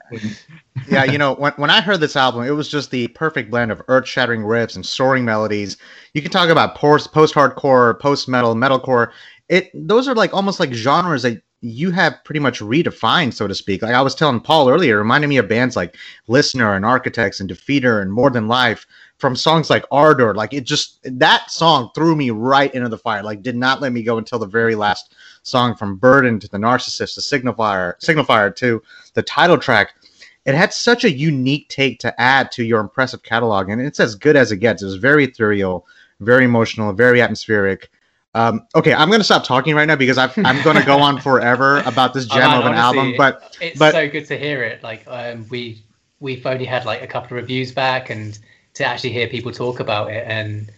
yeah, 0.88 1.04
you 1.04 1.18
know, 1.18 1.34
when, 1.34 1.52
when 1.52 1.70
I 1.70 1.80
heard 1.80 2.00
this 2.00 2.16
album, 2.16 2.44
it 2.44 2.50
was 2.50 2.68
just 2.68 2.90
the 2.90 3.08
perfect 3.08 3.50
blend 3.50 3.70
of 3.70 3.82
earth 3.88 4.08
shattering 4.08 4.42
riffs 4.42 4.74
and 4.74 4.84
soaring 4.84 5.24
melodies. 5.24 5.76
You 6.14 6.22
can 6.22 6.30
talk 6.30 6.48
about 6.48 6.74
post 6.74 7.12
hardcore, 7.12 7.98
post 8.00 8.28
metal, 8.28 8.54
metalcore. 8.54 9.12
It 9.48 9.70
those 9.74 10.08
are 10.08 10.14
like 10.14 10.34
almost 10.34 10.58
like 10.58 10.72
genres 10.72 11.22
that 11.22 11.42
you 11.60 11.92
have 11.92 12.18
pretty 12.24 12.40
much 12.40 12.60
redefined, 12.60 13.34
so 13.34 13.46
to 13.46 13.54
speak. 13.54 13.82
Like 13.82 13.94
I 13.94 14.02
was 14.02 14.16
telling 14.16 14.40
Paul 14.40 14.68
earlier, 14.68 14.98
reminded 14.98 15.28
me 15.28 15.36
of 15.36 15.48
bands 15.48 15.76
like 15.76 15.96
Listener 16.26 16.74
and 16.74 16.84
Architects 16.84 17.38
and 17.38 17.48
Defeater 17.48 18.02
and 18.02 18.12
More 18.12 18.30
Than 18.30 18.48
Life 18.48 18.84
from 19.22 19.36
songs 19.36 19.70
like 19.70 19.84
Ardor. 19.92 20.34
Like 20.34 20.52
it 20.52 20.64
just 20.64 20.98
that 21.04 21.48
song 21.48 21.90
threw 21.94 22.16
me 22.16 22.30
right 22.30 22.74
into 22.74 22.88
the 22.88 22.98
fire. 22.98 23.22
Like 23.22 23.40
did 23.40 23.56
not 23.56 23.80
let 23.80 23.92
me 23.92 24.02
go 24.02 24.18
until 24.18 24.40
the 24.40 24.46
very 24.46 24.74
last 24.74 25.14
song 25.44 25.76
from 25.76 25.96
Burden 25.96 26.40
to 26.40 26.48
the 26.48 26.58
Narcissist, 26.58 27.14
the 27.14 27.20
Signifier, 27.20 27.94
Signifier 28.00 28.54
to 28.56 28.82
the 29.14 29.22
title 29.22 29.56
track. 29.56 29.94
It 30.44 30.56
had 30.56 30.74
such 30.74 31.04
a 31.04 31.10
unique 31.10 31.68
take 31.68 32.00
to 32.00 32.20
add 32.20 32.50
to 32.50 32.64
your 32.64 32.80
impressive 32.80 33.22
catalog, 33.22 33.68
and 33.68 33.80
it's 33.80 34.00
as 34.00 34.16
good 34.16 34.34
as 34.34 34.50
it 34.50 34.56
gets. 34.56 34.82
It 34.82 34.86
was 34.86 34.96
very 34.96 35.22
ethereal, 35.22 35.86
very 36.18 36.44
emotional, 36.44 36.92
very 36.92 37.22
atmospheric. 37.22 37.90
Um, 38.34 38.66
okay, 38.74 38.92
I'm 38.92 39.08
gonna 39.08 39.22
stop 39.22 39.44
talking 39.44 39.76
right 39.76 39.86
now 39.86 39.94
because 39.94 40.18
i 40.18 40.24
am 40.24 40.64
gonna 40.64 40.84
go 40.84 40.98
on 40.98 41.20
forever 41.28 41.78
about 41.86 42.12
this 42.12 42.26
gem 42.26 42.42
oh, 42.42 42.48
man, 42.48 42.58
of 42.58 42.66
an 42.66 42.74
honestly, 42.74 42.98
album. 42.98 43.14
But 43.16 43.56
it's 43.60 43.78
but, 43.78 43.92
so 43.92 44.08
good 44.08 44.26
to 44.26 44.36
hear 44.36 44.64
it. 44.64 44.82
Like 44.82 45.04
um, 45.06 45.46
we 45.48 45.84
we've 46.18 46.44
only 46.44 46.64
had 46.64 46.84
like 46.86 47.02
a 47.02 47.06
couple 47.06 47.36
of 47.36 47.42
reviews 47.42 47.70
back, 47.70 48.10
and 48.10 48.36
to 48.74 48.84
actually 48.84 49.10
hear 49.10 49.28
people 49.28 49.52
talk 49.52 49.80
about 49.80 50.10
it, 50.10 50.24
and 50.26 50.70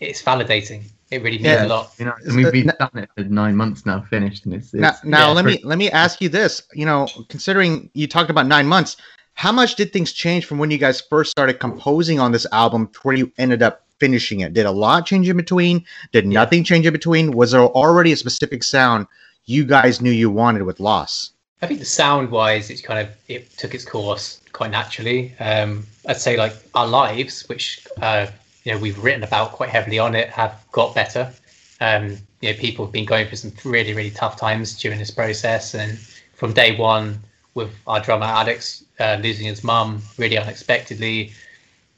it's 0.00 0.22
validating. 0.22 0.84
It 1.10 1.22
really 1.22 1.38
means 1.38 1.46
yeah, 1.46 1.66
a 1.66 1.68
lot. 1.68 1.92
You 1.98 2.06
know, 2.06 2.14
and 2.24 2.36
we've 2.36 2.50
been 2.50 2.72
done 2.78 2.90
it 2.94 3.10
for 3.16 3.24
nine 3.24 3.56
months 3.56 3.84
now, 3.86 4.00
finished, 4.02 4.46
and 4.46 4.54
it's, 4.54 4.72
it's 4.74 4.80
now. 4.80 4.94
now 5.04 5.28
yeah, 5.28 5.32
let 5.32 5.44
me 5.44 5.60
let 5.62 5.78
me 5.78 5.90
ask 5.90 6.20
you 6.20 6.28
this. 6.28 6.62
You 6.72 6.86
know, 6.86 7.06
considering 7.28 7.90
you 7.94 8.06
talked 8.06 8.30
about 8.30 8.46
nine 8.46 8.66
months, 8.66 8.96
how 9.34 9.52
much 9.52 9.74
did 9.74 9.92
things 9.92 10.12
change 10.12 10.46
from 10.46 10.58
when 10.58 10.70
you 10.70 10.78
guys 10.78 11.00
first 11.00 11.30
started 11.30 11.60
composing 11.60 12.18
on 12.18 12.32
this 12.32 12.46
album 12.52 12.88
to 12.88 13.00
where 13.00 13.16
you 13.16 13.30
ended 13.38 13.62
up 13.62 13.84
finishing 13.98 14.40
it? 14.40 14.54
Did 14.54 14.66
a 14.66 14.70
lot 14.70 15.06
change 15.06 15.28
in 15.28 15.36
between? 15.36 15.84
Did 16.12 16.26
nothing 16.26 16.64
change 16.64 16.86
in 16.86 16.92
between? 16.92 17.32
Was 17.32 17.52
there 17.52 17.62
already 17.62 18.12
a 18.12 18.16
specific 18.16 18.62
sound 18.62 19.06
you 19.44 19.64
guys 19.64 20.00
knew 20.00 20.10
you 20.10 20.30
wanted 20.30 20.62
with 20.62 20.80
Loss? 20.80 21.33
I 21.64 21.66
think 21.66 21.80
the 21.80 21.86
sound 21.86 22.30
wise, 22.30 22.68
it's 22.68 22.82
kind 22.82 23.00
of 23.00 23.16
it 23.26 23.56
took 23.56 23.74
its 23.74 23.86
course 23.86 24.42
quite 24.52 24.70
naturally. 24.70 25.34
Um, 25.40 25.86
I'd 26.06 26.18
say 26.18 26.36
like 26.36 26.52
our 26.74 26.86
lives, 26.86 27.48
which 27.48 27.88
uh, 28.02 28.26
you 28.64 28.72
know 28.72 28.78
we've 28.78 29.02
written 29.02 29.22
about 29.22 29.52
quite 29.52 29.70
heavily 29.70 29.98
on 29.98 30.14
it, 30.14 30.28
have 30.28 30.62
got 30.72 30.94
better. 30.94 31.32
Um, 31.80 32.18
you 32.42 32.52
know 32.52 32.58
people 32.58 32.84
have 32.84 32.92
been 32.92 33.06
going 33.06 33.28
through 33.28 33.38
some 33.38 33.52
really 33.64 33.94
really 33.94 34.10
tough 34.10 34.36
times 34.36 34.78
during 34.78 34.98
this 34.98 35.10
process, 35.10 35.72
and 35.72 35.98
from 36.34 36.52
day 36.52 36.76
one 36.76 37.18
with 37.54 37.70
our 37.86 37.98
drummer 37.98 38.26
Alex 38.26 38.84
uh, 39.00 39.16
losing 39.22 39.46
his 39.46 39.64
mum 39.64 40.02
really 40.18 40.36
unexpectedly 40.36 41.32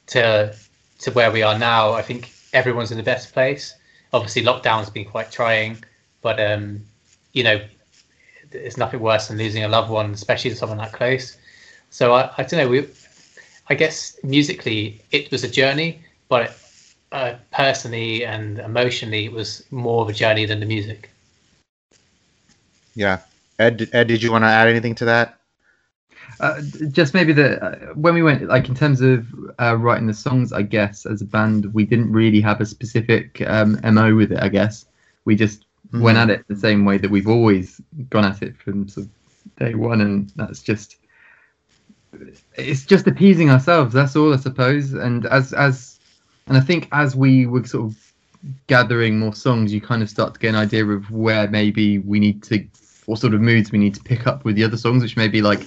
to 0.07 0.55
to 1.01 1.11
where 1.11 1.33
we 1.33 1.43
are 1.43 1.59
now, 1.59 1.91
I 1.91 2.03
think 2.03 2.31
everyone's 2.53 2.93
in 2.93 2.99
the 2.99 3.11
best 3.15 3.33
place. 3.33 3.75
Obviously, 4.13 4.45
lockdown's 4.45 4.91
been 4.91 5.07
quite 5.07 5.33
trying, 5.33 5.83
but 6.23 6.39
um, 6.39 6.83
you 7.33 7.43
know, 7.43 7.61
it's 8.57 8.77
nothing 8.77 9.01
worse 9.01 9.29
than 9.29 9.39
losing 9.39 9.65
a 9.65 9.69
loved 9.69 9.91
one, 9.91 10.13
especially 10.13 10.51
to 10.51 10.57
someone 10.57 10.79
that 10.79 10.93
close. 10.93 11.37
So 11.91 12.15
I, 12.15 12.31
I 12.39 12.43
don't 12.43 12.61
know. 12.61 12.69
We, 12.69 12.89
I 13.69 13.75
guess 13.75 14.19
musically, 14.23 15.01
it 15.13 15.31
was 15.31 15.45
a 15.45 15.49
journey, 15.49 16.01
but 16.29 16.57
uh, 17.13 17.35
personally 17.53 18.25
and 18.25 18.59
emotionally, 18.59 19.27
it 19.27 19.33
was 19.33 19.65
more 19.71 20.03
of 20.03 20.09
a 20.09 20.13
journey 20.13 20.47
than 20.47 20.61
the 20.61 20.67
music. 20.67 21.11
Yeah, 22.95 23.21
Ed. 23.59 23.89
Ed, 23.93 24.09
did 24.09 24.23
you 24.23 24.33
want 24.33 24.45
to 24.45 24.49
add 24.49 24.69
anything 24.69 24.95
to 24.97 25.05
that? 25.07 25.39
Uh, 26.41 26.61
just 26.91 27.15
maybe 27.15 27.33
that 27.33 27.63
uh, 27.63 27.77
when 27.95 28.15
we 28.15 28.23
went 28.23 28.47
like 28.49 28.69
in 28.69 28.75
terms 28.75 29.01
of 29.01 29.27
uh, 29.61 29.77
writing 29.77 30.07
the 30.07 30.15
songs 30.15 30.53
i 30.53 30.63
guess 30.63 31.07
as 31.07 31.23
a 31.23 31.25
band 31.25 31.73
we 31.73 31.85
didn't 31.85 32.13
really 32.13 32.41
have 32.41 32.61
a 32.61 32.67
specific 32.67 33.43
um, 33.47 33.79
mo 33.95 34.15
with 34.15 34.33
it 34.33 34.39
i 34.43 34.49
guess 34.49 34.87
we 35.25 35.35
just 35.35 35.66
mm-hmm. 35.87 36.01
went 36.01 36.19
at 36.19 36.31
it 36.31 36.47
the 36.49 36.57
same 36.57 36.85
way 36.85 36.99
that 36.99 37.11
we've 37.11 37.29
always 37.29 37.81
gone 38.11 38.25
at 38.25 38.43
it 38.43 38.57
from 38.57 38.89
sort 38.89 39.07
of 39.07 39.13
day 39.59 39.75
one 39.75 40.01
and 40.01 40.31
that's 40.37 40.63
just 40.63 40.97
it's 42.55 42.85
just 42.85 43.07
appeasing 43.07 43.51
ourselves 43.51 43.93
that's 43.93 44.17
all 44.17 44.33
i 44.33 44.37
suppose 44.37 44.95
and 44.95 45.27
as 45.27 45.53
as 45.53 45.99
and 46.47 46.57
i 46.57 46.61
think 46.61 46.89
as 46.93 47.15
we 47.15 47.47
were 47.47 47.65
sort 47.65 47.85
of 47.85 48.13
gathering 48.67 49.19
more 49.19 49.35
songs 49.35 49.73
you 49.73 49.81
kind 49.81 50.03
of 50.03 50.11
start 50.11 50.35
to 50.35 50.41
get 50.41 50.51
an 50.51 50.55
idea 50.57 50.85
of 50.85 51.11
where 51.11 51.49
maybe 51.49 51.99
we 51.99 52.19
need 52.19 52.43
to 52.43 52.67
what 53.07 53.19
sort 53.19 53.35
of 53.35 53.41
moods 53.41 53.71
we 53.71 53.79
need 53.79 53.95
to 53.95 54.03
pick 54.03 54.27
up 54.27 54.45
with 54.45 54.57
the 54.57 54.65
other 54.65 54.77
songs 54.77 55.03
which 55.03 55.17
may 55.17 55.29
be 55.29 55.43
like 55.43 55.61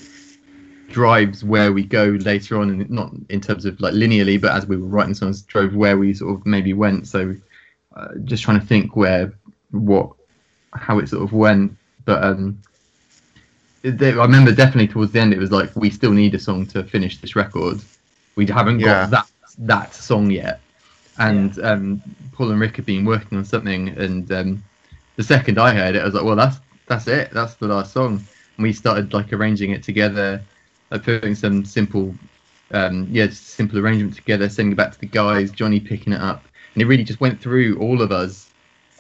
drives 0.90 1.44
where 1.44 1.72
we 1.72 1.84
go 1.84 2.06
later 2.22 2.60
on, 2.60 2.70
and 2.70 2.90
not 2.90 3.12
in 3.30 3.40
terms 3.40 3.66
of 3.66 3.80
like 3.80 3.94
linearly, 3.94 4.40
but 4.42 4.52
as 4.52 4.66
we 4.66 4.78
were 4.78 4.88
writing 4.88 5.14
songs, 5.14 5.42
drove 5.44 5.74
where 5.74 5.98
we 5.98 6.14
sort 6.14 6.36
of 6.36 6.46
maybe 6.46 6.74
went. 6.74 7.08
So 7.08 7.36
uh, 7.96 8.10
just 8.26 8.44
trying 8.44 8.60
to 8.60 8.66
think 8.66 8.96
where, 8.96 9.34
what, 9.72 10.12
how 10.74 11.00
it 11.00 11.10
sort 11.10 11.24
of 11.24 11.34
went. 11.34 11.76
But 12.06 12.24
um, 12.24 12.62
I 13.84 13.90
remember 13.90 14.54
definitely 14.54 14.88
towards 14.88 15.12
the 15.12 15.20
end, 15.20 15.34
it 15.34 15.40
was 15.40 15.52
like 15.52 15.76
we 15.76 15.90
still 15.90 16.12
need 16.12 16.36
a 16.36 16.40
song 16.40 16.66
to 16.68 16.84
finish 16.84 17.20
this 17.20 17.36
record. 17.36 17.82
We 18.36 18.46
haven't 18.46 18.80
yeah. 18.80 18.86
got 18.86 19.10
that 19.12 19.28
that 19.60 19.94
song 19.94 20.32
yet, 20.32 20.62
and 21.18 21.56
yeah. 21.58 21.72
um, 21.72 22.02
Paul 22.34 22.52
and 22.52 22.60
Rick 22.60 22.78
have 22.78 22.86
been 22.86 23.06
working 23.06 23.38
on 23.38 23.46
something. 23.46 23.90
And 23.90 24.32
um, 24.32 24.64
the 25.16 25.24
second 25.24 25.60
I 25.60 25.74
heard 25.74 25.96
it, 25.96 26.02
I 26.02 26.06
was 26.06 26.14
like, 26.14 26.24
well, 26.24 26.36
that's 26.36 26.60
that's 26.88 27.08
it. 27.08 27.32
That's 27.32 27.56
the 27.56 27.68
last 27.68 27.94
song. 27.94 28.24
And 28.58 28.64
we 28.64 28.74
started 28.74 29.14
like 29.14 29.32
arranging 29.34 29.72
it 29.72 29.84
together 29.84 30.42
like 30.92 31.04
putting 31.04 31.36
some 31.36 31.66
simple, 31.66 32.14
um, 32.72 33.08
yeah, 33.12 33.28
simple 33.30 33.80
arrangement 33.80 34.16
together, 34.16 34.50
sending 34.50 34.74
it 34.74 34.76
back 34.76 34.92
to 34.92 35.00
the 35.00 35.06
guys, 35.06 35.52
Johnny 35.52 35.80
picking 35.80 36.14
it 36.14 36.22
up, 36.22 36.44
and 36.74 36.82
it 36.82 36.86
really 36.86 37.04
just 37.04 37.22
went 37.22 37.40
through 37.40 37.78
all 37.80 38.02
of 38.02 38.12
us 38.12 38.49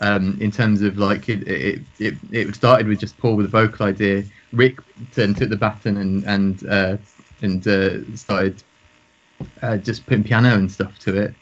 um, 0.02 0.38
in 0.40 0.52
terms 0.52 0.82
of 0.82 0.98
like 0.98 1.30
it, 1.30 1.48
it, 1.48 1.82
it, 2.00 2.16
it 2.32 2.56
started 2.56 2.88
with 2.88 3.00
just 3.00 3.18
Paul 3.18 3.36
with 3.36 3.46
a 3.46 3.50
vocal 3.50 3.86
idea. 3.86 4.24
Rick 4.52 4.80
then 5.14 5.34
took 5.34 5.50
the 5.50 5.58
baton 5.58 5.98
and 5.98 6.24
and 6.26 6.68
uh, 6.68 6.98
and 7.42 7.68
uh, 7.68 8.16
started 8.16 8.64
uh, 9.62 9.78
just 9.78 10.06
putting 10.06 10.24
piano 10.24 10.56
and 10.56 10.72
stuff 10.72 10.98
to 11.00 11.20
it, 11.22 11.34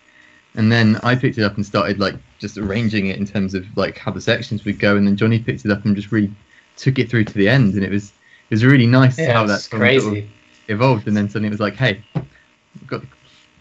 and 0.56 0.72
then 0.72 1.00
I 1.04 1.16
picked 1.16 1.38
it 1.38 1.44
up 1.44 1.56
and 1.56 1.66
started 1.66 2.00
like 2.00 2.16
just 2.40 2.58
arranging 2.58 3.08
it 3.08 3.18
in 3.18 3.26
terms 3.26 3.54
of 3.54 3.66
like 3.78 3.98
how 3.98 4.12
the 4.12 4.22
sections 4.22 4.66
would 4.66 4.80
go, 4.80 4.98
and 4.98 5.08
then 5.08 5.16
Johnny 5.16 5.40
picked 5.40 5.66
it 5.66 5.72
up 5.72 5.86
and 5.86 5.96
just 5.96 6.12
really 6.12 6.32
took 6.76 7.00
it 7.00 7.10
through 7.10 7.26
to 7.26 7.34
the 7.34 7.48
end, 7.48 7.76
and 7.76 7.84
it 7.84 7.92
was 7.92 8.10
it 8.50 8.56
was 8.56 8.66
really 8.66 8.88
nice 8.88 9.18
yeah, 9.18 9.34
how 9.34 9.46
that's 9.46 9.68
crazy. 9.68 10.02
Sort 10.02 10.18
of, 10.18 10.30
evolved, 10.70 11.08
and 11.08 11.16
then 11.16 11.30
suddenly 11.30 11.48
it 11.48 11.52
was 11.52 11.60
like, 11.60 11.76
hey, 11.76 12.04
we've 12.16 12.88
got 12.88 13.02
the 13.02 13.08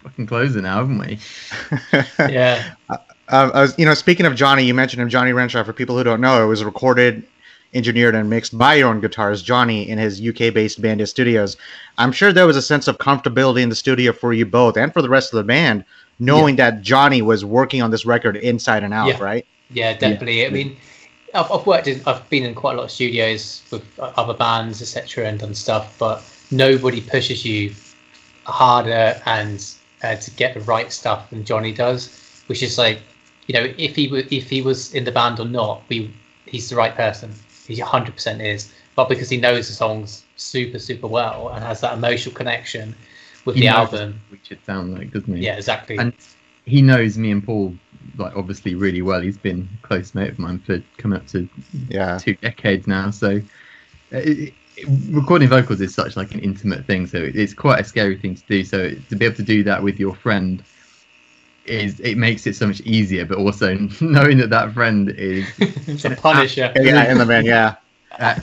fucking 0.02 0.26
closer 0.26 0.60
now, 0.60 0.78
haven't 0.78 0.98
we? 0.98 1.18
yeah. 2.32 2.74
Uh, 3.28 3.50
I 3.52 3.62
was, 3.62 3.78
you 3.78 3.84
know, 3.84 3.94
speaking 3.94 4.26
of 4.26 4.34
Johnny, 4.34 4.64
you 4.64 4.74
mentioned 4.74 5.02
him, 5.02 5.08
Johnny 5.08 5.32
Renshaw. 5.32 5.64
For 5.64 5.72
people 5.72 5.96
who 5.96 6.04
don't 6.04 6.20
know, 6.20 6.42
it 6.42 6.46
was 6.46 6.62
recorded, 6.64 7.24
engineered, 7.74 8.14
and 8.14 8.30
mixed 8.30 8.56
by 8.56 8.74
your 8.74 8.88
own 8.88 9.00
guitars, 9.00 9.42
Johnny, 9.42 9.88
in 9.88 9.98
his 9.98 10.20
UK-based 10.20 10.80
Bandit 10.80 11.08
Studios. 11.08 11.56
I'm 11.98 12.12
sure 12.12 12.32
there 12.32 12.46
was 12.46 12.56
a 12.56 12.62
sense 12.62 12.86
of 12.86 12.98
comfortability 12.98 13.62
in 13.62 13.68
the 13.68 13.74
studio 13.74 14.12
for 14.12 14.32
you 14.32 14.46
both 14.46 14.76
and 14.76 14.92
for 14.92 15.02
the 15.02 15.08
rest 15.08 15.32
of 15.32 15.38
the 15.38 15.44
band, 15.44 15.84
knowing 16.18 16.56
yeah. 16.56 16.70
that 16.70 16.82
Johnny 16.82 17.22
was 17.22 17.44
working 17.44 17.82
on 17.82 17.90
this 17.90 18.06
record 18.06 18.36
inside 18.36 18.84
and 18.84 18.94
out, 18.94 19.08
yeah. 19.08 19.22
right? 19.22 19.46
Yeah, 19.70 19.92
definitely. 19.94 20.42
Yeah. 20.42 20.46
I 20.46 20.50
mean, 20.50 20.76
I've, 21.34 21.50
I've 21.50 21.66
worked 21.66 21.88
in, 21.88 22.00
I've 22.06 22.28
been 22.30 22.44
in 22.44 22.54
quite 22.54 22.74
a 22.74 22.76
lot 22.76 22.84
of 22.84 22.90
studios 22.90 23.62
with 23.72 23.84
other 23.98 24.34
bands, 24.34 24.80
etc., 24.80 25.26
and 25.26 25.40
done 25.40 25.54
stuff, 25.54 25.96
but 25.98 26.22
nobody 26.50 27.00
pushes 27.00 27.44
you 27.44 27.74
harder 28.44 29.20
and 29.26 29.66
uh, 30.04 30.14
to 30.14 30.30
get 30.32 30.54
the 30.54 30.60
right 30.60 30.92
stuff 30.92 31.30
than 31.30 31.44
Johnny 31.44 31.72
does, 31.72 32.42
which 32.46 32.62
is 32.62 32.78
like, 32.78 33.00
you 33.46 33.54
know, 33.54 33.72
if 33.78 33.96
he 33.96 34.06
w- 34.06 34.26
if 34.30 34.50
he 34.50 34.62
was 34.62 34.94
in 34.94 35.04
the 35.04 35.12
band 35.12 35.40
or 35.40 35.46
not, 35.46 35.82
we 35.88 36.12
he's 36.46 36.68
the 36.68 36.76
right 36.76 36.94
person. 36.94 37.32
He 37.66 37.76
100% 37.76 38.44
is, 38.44 38.72
but 38.94 39.08
because 39.08 39.28
he 39.28 39.38
knows 39.38 39.68
the 39.68 39.74
songs 39.74 40.24
super 40.36 40.78
super 40.78 41.06
well 41.06 41.48
and 41.48 41.64
has 41.64 41.80
that 41.80 41.94
emotional 41.94 42.34
connection 42.34 42.94
with 43.44 43.56
he 43.56 43.62
the 43.62 43.68
album, 43.68 44.20
which 44.30 44.50
it 44.52 44.64
sounds 44.64 44.96
like, 44.96 45.12
doesn't 45.12 45.34
he? 45.34 45.44
Yeah, 45.44 45.56
exactly. 45.56 45.96
And 45.98 46.12
he 46.64 46.82
knows 46.82 47.16
me 47.16 47.30
and 47.30 47.44
Paul 47.44 47.74
like 48.16 48.36
obviously 48.36 48.74
really 48.74 49.02
well. 49.02 49.20
He's 49.20 49.38
been 49.38 49.68
a 49.82 49.86
close 49.86 50.14
mate 50.14 50.30
of 50.30 50.38
mine 50.38 50.60
for 50.60 50.80
coming 50.98 51.18
up 51.18 51.26
to 51.28 51.48
yeah 51.88 52.18
two 52.18 52.34
decades 52.36 52.86
now. 52.86 53.10
So. 53.10 53.40
Uh, 54.12 54.18
it, 54.22 54.54
recording 55.10 55.48
vocals 55.48 55.80
is 55.80 55.94
such 55.94 56.16
like 56.16 56.34
an 56.34 56.40
intimate 56.40 56.84
thing, 56.86 57.06
so 57.06 57.18
it's 57.18 57.54
quite 57.54 57.80
a 57.80 57.84
scary 57.84 58.16
thing 58.18 58.34
to 58.34 58.42
do. 58.46 58.62
So 58.62 58.90
to 58.90 59.16
be 59.16 59.24
able 59.24 59.36
to 59.36 59.42
do 59.42 59.64
that 59.64 59.82
with 59.82 59.98
your 59.98 60.14
friend 60.14 60.62
is 61.68 62.00
it 62.00 62.16
makes 62.16 62.46
it 62.46 62.56
so 62.56 62.66
much 62.66 62.80
easier. 62.82 63.24
But 63.24 63.38
also 63.38 63.74
knowing 64.00 64.38
that 64.38 64.50
that 64.50 64.72
friend 64.72 65.10
is 65.10 65.46
it's 65.58 66.04
a 66.04 66.10
punisher, 66.10 66.72
yeah, 66.80 67.10
in 67.10 67.18
the 67.18 67.26
man, 67.26 67.44
yeah. 67.44 67.76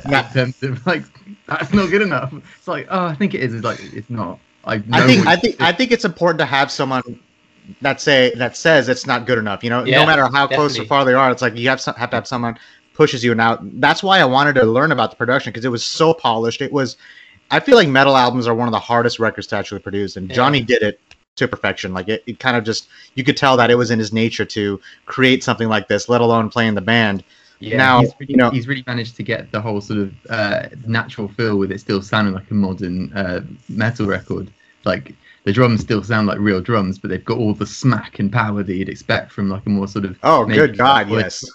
In 0.05 0.33
terms 0.33 0.61
of 0.63 0.85
like 0.85 1.03
that's 1.47 1.73
not 1.73 1.89
good 1.89 2.01
enough. 2.01 2.33
It's 2.57 2.67
like 2.67 2.87
oh, 2.89 3.05
I 3.05 3.15
think 3.15 3.33
it 3.33 3.41
is. 3.41 3.53
It's 3.53 3.63
like 3.63 3.79
it's 3.93 4.09
not. 4.09 4.39
I, 4.65 4.75
I 4.91 5.05
think 5.07 5.27
I 5.27 5.35
think 5.35 5.61
I 5.61 5.71
think 5.71 5.91
it's 5.91 6.05
important 6.05 6.39
to 6.39 6.45
have 6.45 6.71
someone 6.71 7.19
that 7.81 8.01
say 8.01 8.33
that 8.35 8.55
says 8.55 8.89
it's 8.89 9.05
not 9.05 9.25
good 9.25 9.37
enough. 9.37 9.63
You 9.63 9.69
know, 9.69 9.83
yeah, 9.83 9.99
no 9.99 10.05
matter 10.05 10.23
how 10.23 10.47
definitely. 10.47 10.55
close 10.55 10.79
or 10.79 10.85
far 10.85 11.05
they 11.05 11.13
are, 11.13 11.31
it's 11.31 11.41
like 11.41 11.55
you 11.55 11.69
have 11.69 11.81
some, 11.81 11.95
have 11.95 12.09
to 12.11 12.17
have 12.17 12.27
someone 12.27 12.57
pushes 12.93 13.23
you. 13.23 13.33
Now 13.35 13.59
that's 13.61 14.03
why 14.03 14.19
I 14.19 14.25
wanted 14.25 14.55
to 14.55 14.65
learn 14.65 14.91
about 14.91 15.09
the 15.09 15.15
production 15.15 15.51
because 15.51 15.65
it 15.65 15.69
was 15.69 15.83
so 15.83 16.13
polished. 16.13 16.61
It 16.61 16.71
was. 16.71 16.97
I 17.51 17.59
feel 17.59 17.75
like 17.75 17.87
metal 17.87 18.17
albums 18.17 18.47
are 18.47 18.55
one 18.55 18.67
of 18.67 18.71
the 18.71 18.79
hardest 18.79 19.19
records 19.19 19.47
to 19.47 19.57
actually 19.57 19.81
produce, 19.81 20.15
and 20.15 20.29
yeah. 20.29 20.35
Johnny 20.35 20.61
did 20.61 20.81
it 20.81 20.99
to 21.35 21.47
perfection. 21.47 21.93
Like 21.93 22.07
it, 22.07 22.23
it 22.27 22.39
kind 22.39 22.55
of 22.55 22.63
just 22.63 22.87
you 23.15 23.23
could 23.23 23.37
tell 23.37 23.57
that 23.57 23.71
it 23.71 23.75
was 23.75 23.91
in 23.91 23.99
his 23.99 24.13
nature 24.13 24.45
to 24.45 24.79
create 25.05 25.43
something 25.43 25.67
like 25.67 25.87
this, 25.87 26.09
let 26.09 26.21
alone 26.21 26.49
playing 26.49 26.75
the 26.75 26.81
band. 26.81 27.23
Yeah, 27.59 27.77
now 27.77 28.01
he's 28.01 28.13
really, 28.19 28.31
you 28.31 28.37
know 28.37 28.49
he's 28.49 28.67
really 28.67 28.83
managed 28.85 29.15
to 29.17 29.23
get 29.23 29.51
the 29.51 29.61
whole 29.61 29.79
sort 29.79 29.99
of 29.99 30.13
uh, 30.29 30.67
natural 30.85 31.27
feel 31.29 31.57
with 31.57 31.71
it 31.71 31.79
still 31.79 32.01
sounding 32.01 32.33
like 32.33 32.49
a 32.51 32.53
modern 32.53 33.13
uh, 33.13 33.41
metal 33.69 34.05
record. 34.05 34.51
Like 34.85 35.15
the 35.45 35.53
drums 35.53 35.81
still 35.81 36.03
sound 36.03 36.27
like 36.27 36.39
real 36.39 36.61
drums, 36.61 36.99
but 36.99 37.09
they've 37.09 37.23
got 37.23 37.37
all 37.37 37.53
the 37.53 37.65
smack 37.65 38.19
and 38.19 38.31
power 38.31 38.63
that 38.63 38.75
you'd 38.75 38.89
expect 38.89 39.31
from 39.31 39.49
like 39.49 39.65
a 39.65 39.69
more 39.69 39.87
sort 39.87 40.05
of 40.05 40.17
oh, 40.23 40.45
good 40.45 40.77
god, 40.77 41.09
yes. 41.09 41.45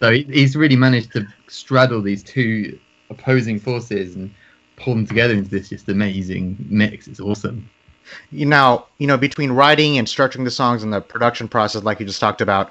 so 0.00 0.10
he, 0.10 0.22
he's 0.24 0.56
really 0.56 0.76
managed 0.76 1.12
to 1.12 1.26
straddle 1.48 2.00
these 2.00 2.22
two 2.22 2.78
opposing 3.10 3.58
forces 3.60 4.16
and 4.16 4.32
pull 4.76 4.94
them 4.94 5.06
together 5.06 5.34
into 5.34 5.50
this 5.50 5.68
just 5.68 5.88
amazing 5.88 6.56
mix. 6.68 7.08
It's 7.08 7.20
awesome. 7.20 7.68
You 8.30 8.46
know, 8.46 8.86
you 8.98 9.06
know, 9.06 9.16
between 9.16 9.52
writing 9.52 9.98
and 9.98 10.06
structuring 10.06 10.44
the 10.44 10.50
songs 10.50 10.82
and 10.82 10.92
the 10.92 11.00
production 11.00 11.48
process, 11.48 11.82
like 11.82 12.00
you 12.00 12.06
just 12.06 12.20
talked 12.20 12.40
about, 12.40 12.70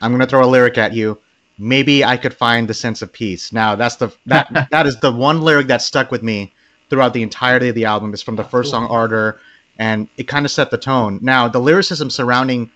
I'm 0.00 0.10
going 0.10 0.20
to 0.20 0.26
throw 0.26 0.44
a 0.44 0.46
lyric 0.46 0.78
at 0.78 0.92
you. 0.92 1.18
Maybe 1.58 2.04
I 2.04 2.16
could 2.16 2.32
find 2.32 2.68
the 2.68 2.74
sense 2.74 3.02
of 3.02 3.12
peace. 3.12 3.52
Now, 3.52 3.74
that's 3.74 3.96
the 3.96 4.14
that 4.26 4.68
that 4.70 4.86
is 4.86 4.98
the 5.00 5.12
one 5.12 5.42
lyric 5.42 5.66
that 5.66 5.82
stuck 5.82 6.10
with 6.10 6.22
me 6.22 6.52
throughout 6.88 7.14
the 7.14 7.22
entirety 7.22 7.68
of 7.68 7.74
the 7.74 7.84
album. 7.84 8.14
Is 8.14 8.22
from 8.22 8.36
the 8.36 8.44
first 8.44 8.70
song, 8.70 8.86
Ardor 8.88 9.38
and 9.80 10.08
it 10.18 10.28
kind 10.28 10.44
of 10.44 10.52
set 10.52 10.70
the 10.70 10.76
tone. 10.76 11.18
Now, 11.22 11.48
the 11.48 11.58
lyricism 11.58 12.10
surrounding 12.10 12.70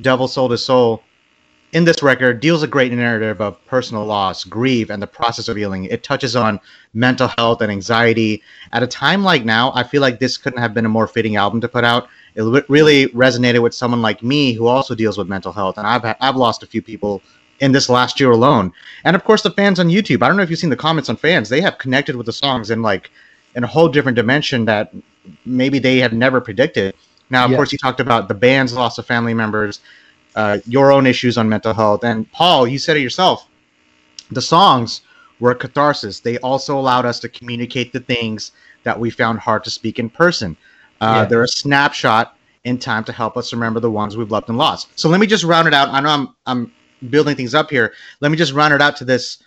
Devil 0.00 0.26
Sold 0.26 0.52
His 0.52 0.64
Soul 0.64 1.02
in 1.72 1.84
this 1.84 2.02
record 2.02 2.40
deals 2.40 2.62
a 2.62 2.66
great 2.66 2.92
narrative 2.92 3.40
of 3.40 3.64
personal 3.66 4.04
loss, 4.04 4.44
grief, 4.44 4.88
and 4.90 5.02
the 5.02 5.06
process 5.06 5.48
of 5.48 5.56
healing. 5.56 5.84
It 5.84 6.02
touches 6.02 6.36
on 6.36 6.60
mental 6.94 7.28
health 7.36 7.60
and 7.60 7.70
anxiety. 7.70 8.42
At 8.72 8.82
a 8.82 8.86
time 8.86 9.22
like 9.22 9.44
now, 9.44 9.72
I 9.74 9.82
feel 9.82 10.00
like 10.00 10.18
this 10.18 10.36
couldn't 10.36 10.60
have 10.60 10.74
been 10.74 10.86
a 10.86 10.90
more 10.90 11.06
fitting 11.06 11.36
album 11.36 11.60
to 11.60 11.68
put 11.68 11.84
out. 11.84 12.08
It 12.34 12.68
really 12.68 13.08
resonated 13.08 13.62
with 13.62 13.74
someone 13.74 14.02
like 14.02 14.22
me 14.22 14.52
who 14.52 14.66
also 14.66 14.94
deals 14.94 15.18
with 15.18 15.28
mental 15.28 15.52
health, 15.52 15.78
and 15.78 15.86
I've 15.86 16.16
I've 16.20 16.36
lost 16.36 16.62
a 16.62 16.66
few 16.66 16.82
people 16.82 17.22
in 17.60 17.72
this 17.72 17.88
last 17.88 18.20
year 18.20 18.30
alone. 18.30 18.72
And 19.04 19.16
of 19.16 19.24
course, 19.24 19.42
the 19.42 19.50
fans 19.50 19.80
on 19.80 19.88
YouTube. 19.88 20.22
I 20.22 20.28
don't 20.28 20.36
know 20.36 20.42
if 20.42 20.50
you've 20.50 20.58
seen 20.58 20.70
the 20.70 20.76
comments 20.76 21.08
on 21.08 21.16
fans; 21.16 21.48
they 21.48 21.60
have 21.62 21.78
connected 21.78 22.16
with 22.16 22.26
the 22.26 22.32
songs 22.32 22.70
in 22.70 22.82
like 22.82 23.10
in 23.54 23.64
a 23.64 23.66
whole 23.66 23.88
different 23.88 24.16
dimension 24.16 24.66
that 24.66 24.94
maybe 25.44 25.78
they 25.78 25.98
had 25.98 26.12
never 26.12 26.40
predicted. 26.40 26.94
Now, 27.30 27.44
of 27.44 27.50
yes. 27.50 27.58
course, 27.58 27.72
you 27.72 27.78
talked 27.78 28.00
about 28.00 28.28
the 28.28 28.34
band's 28.34 28.72
loss 28.72 28.98
of 28.98 29.06
family 29.06 29.34
members, 29.34 29.80
uh, 30.36 30.58
your 30.66 30.92
own 30.92 31.06
issues 31.06 31.36
on 31.36 31.48
mental 31.48 31.74
health, 31.74 32.04
and 32.04 32.30
Paul, 32.30 32.68
you 32.68 32.78
said 32.78 32.96
it 32.96 33.00
yourself. 33.00 33.48
the 34.30 34.42
songs 34.42 35.02
were 35.40 35.52
a 35.52 35.54
catharsis. 35.54 36.20
They 36.20 36.38
also 36.38 36.78
allowed 36.78 37.06
us 37.06 37.20
to 37.20 37.28
communicate 37.28 37.92
the 37.92 38.00
things 38.00 38.52
that 38.84 38.98
we 38.98 39.10
found 39.10 39.38
hard 39.38 39.64
to 39.64 39.70
speak 39.70 39.98
in 39.98 40.08
person. 40.10 40.56
Uh, 41.00 41.20
yeah. 41.20 41.24
They're 41.26 41.42
a 41.42 41.48
snapshot 41.48 42.36
in 42.64 42.78
time 42.78 43.04
to 43.04 43.12
help 43.12 43.36
us 43.36 43.52
remember 43.52 43.80
the 43.80 43.90
ones 43.90 44.16
we've 44.16 44.30
loved 44.30 44.48
and 44.48 44.58
lost. 44.58 44.88
So 44.98 45.08
let 45.08 45.20
me 45.20 45.26
just 45.26 45.44
round 45.44 45.68
it 45.68 45.74
out. 45.74 45.88
I 45.90 46.00
know 46.00 46.08
I'm 46.08 46.28
I'm 46.46 46.72
building 47.10 47.36
things 47.36 47.54
up 47.54 47.70
here. 47.70 47.92
Let 48.20 48.30
me 48.30 48.36
just 48.36 48.52
round 48.52 48.74
it 48.74 48.80
out 48.82 48.96
to 48.96 49.04
this 49.04 49.42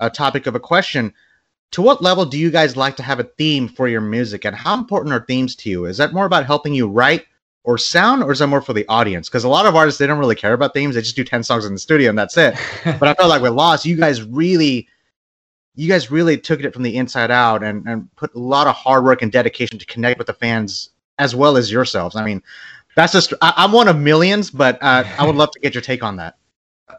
uh, 0.00 0.08
topic 0.10 0.46
of 0.46 0.54
a 0.54 0.60
question. 0.60 1.12
To 1.72 1.82
what 1.82 2.02
level 2.02 2.24
do 2.24 2.38
you 2.38 2.50
guys 2.50 2.76
like 2.76 2.96
to 2.96 3.02
have 3.02 3.20
a 3.20 3.24
theme 3.24 3.68
for 3.68 3.86
your 3.88 4.00
music, 4.00 4.44
and 4.44 4.56
how 4.56 4.74
important 4.74 5.12
are 5.12 5.24
themes 5.26 5.54
to 5.56 5.70
you? 5.70 5.86
Is 5.86 5.98
that 5.98 6.12
more 6.12 6.26
about 6.26 6.46
helping 6.46 6.74
you 6.74 6.88
write 6.88 7.26
or 7.64 7.78
sound, 7.78 8.22
or 8.22 8.30
is 8.30 8.38
that 8.38 8.46
more 8.46 8.60
for 8.60 8.74
the 8.74 8.86
audience? 8.88 9.28
Because 9.28 9.44
a 9.44 9.48
lot 9.48 9.66
of 9.66 9.74
artists 9.74 9.98
they 9.98 10.06
don't 10.06 10.18
really 10.18 10.34
care 10.34 10.52
about 10.52 10.74
themes; 10.74 10.94
they 10.94 11.00
just 11.00 11.16
do 11.16 11.24
ten 11.24 11.42
songs 11.42 11.64
in 11.64 11.72
the 11.72 11.78
studio 11.78 12.10
and 12.10 12.18
that's 12.18 12.36
it. 12.36 12.54
but 12.84 13.08
I 13.08 13.14
felt 13.14 13.30
like 13.30 13.42
with 13.42 13.52
Loss, 13.52 13.86
you 13.86 13.96
guys 13.96 14.22
really, 14.22 14.86
you 15.74 15.88
guys 15.88 16.10
really 16.10 16.38
took 16.38 16.60
it 16.60 16.72
from 16.72 16.82
the 16.82 16.96
inside 16.96 17.30
out 17.30 17.62
and 17.62 17.86
and 17.88 18.14
put 18.16 18.34
a 18.34 18.38
lot 18.38 18.66
of 18.66 18.74
hard 18.74 19.04
work 19.04 19.22
and 19.22 19.32
dedication 19.32 19.78
to 19.78 19.86
connect 19.86 20.18
with 20.18 20.26
the 20.26 20.34
fans 20.34 20.90
as 21.18 21.34
well 21.34 21.56
as 21.56 21.72
yourselves. 21.72 22.16
I 22.16 22.24
mean, 22.24 22.42
that's 22.96 23.12
just 23.12 23.32
I, 23.40 23.52
am 23.56 23.72
one 23.72 23.88
of 23.88 23.98
millions, 23.98 24.50
but 24.50 24.80
uh, 24.82 25.04
I 25.18 25.26
would 25.26 25.36
love 25.36 25.50
to 25.52 25.60
get 25.60 25.74
your 25.74 25.82
take 25.82 26.02
on 26.02 26.16
that. 26.16 26.36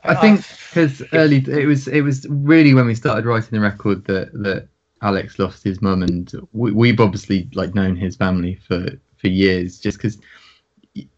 I 0.03 0.15
think 0.15 0.43
because 0.69 1.03
early 1.13 1.37
it 1.47 1.67
was 1.67 1.87
it 1.87 2.01
was 2.01 2.25
really 2.27 2.73
when 2.73 2.87
we 2.87 2.95
started 2.95 3.25
writing 3.25 3.49
the 3.51 3.59
record 3.59 4.05
that 4.05 4.33
that 4.33 4.67
Alex 5.03 5.37
lost 5.37 5.63
his 5.63 5.81
mum, 5.81 6.01
and 6.01 6.31
we, 6.53 6.71
we've 6.71 6.99
obviously 6.99 7.49
like 7.53 7.75
known 7.75 7.95
his 7.95 8.15
family 8.15 8.55
for 8.67 8.87
for 9.17 9.27
years, 9.27 9.79
just 9.79 9.97
because 9.99 10.17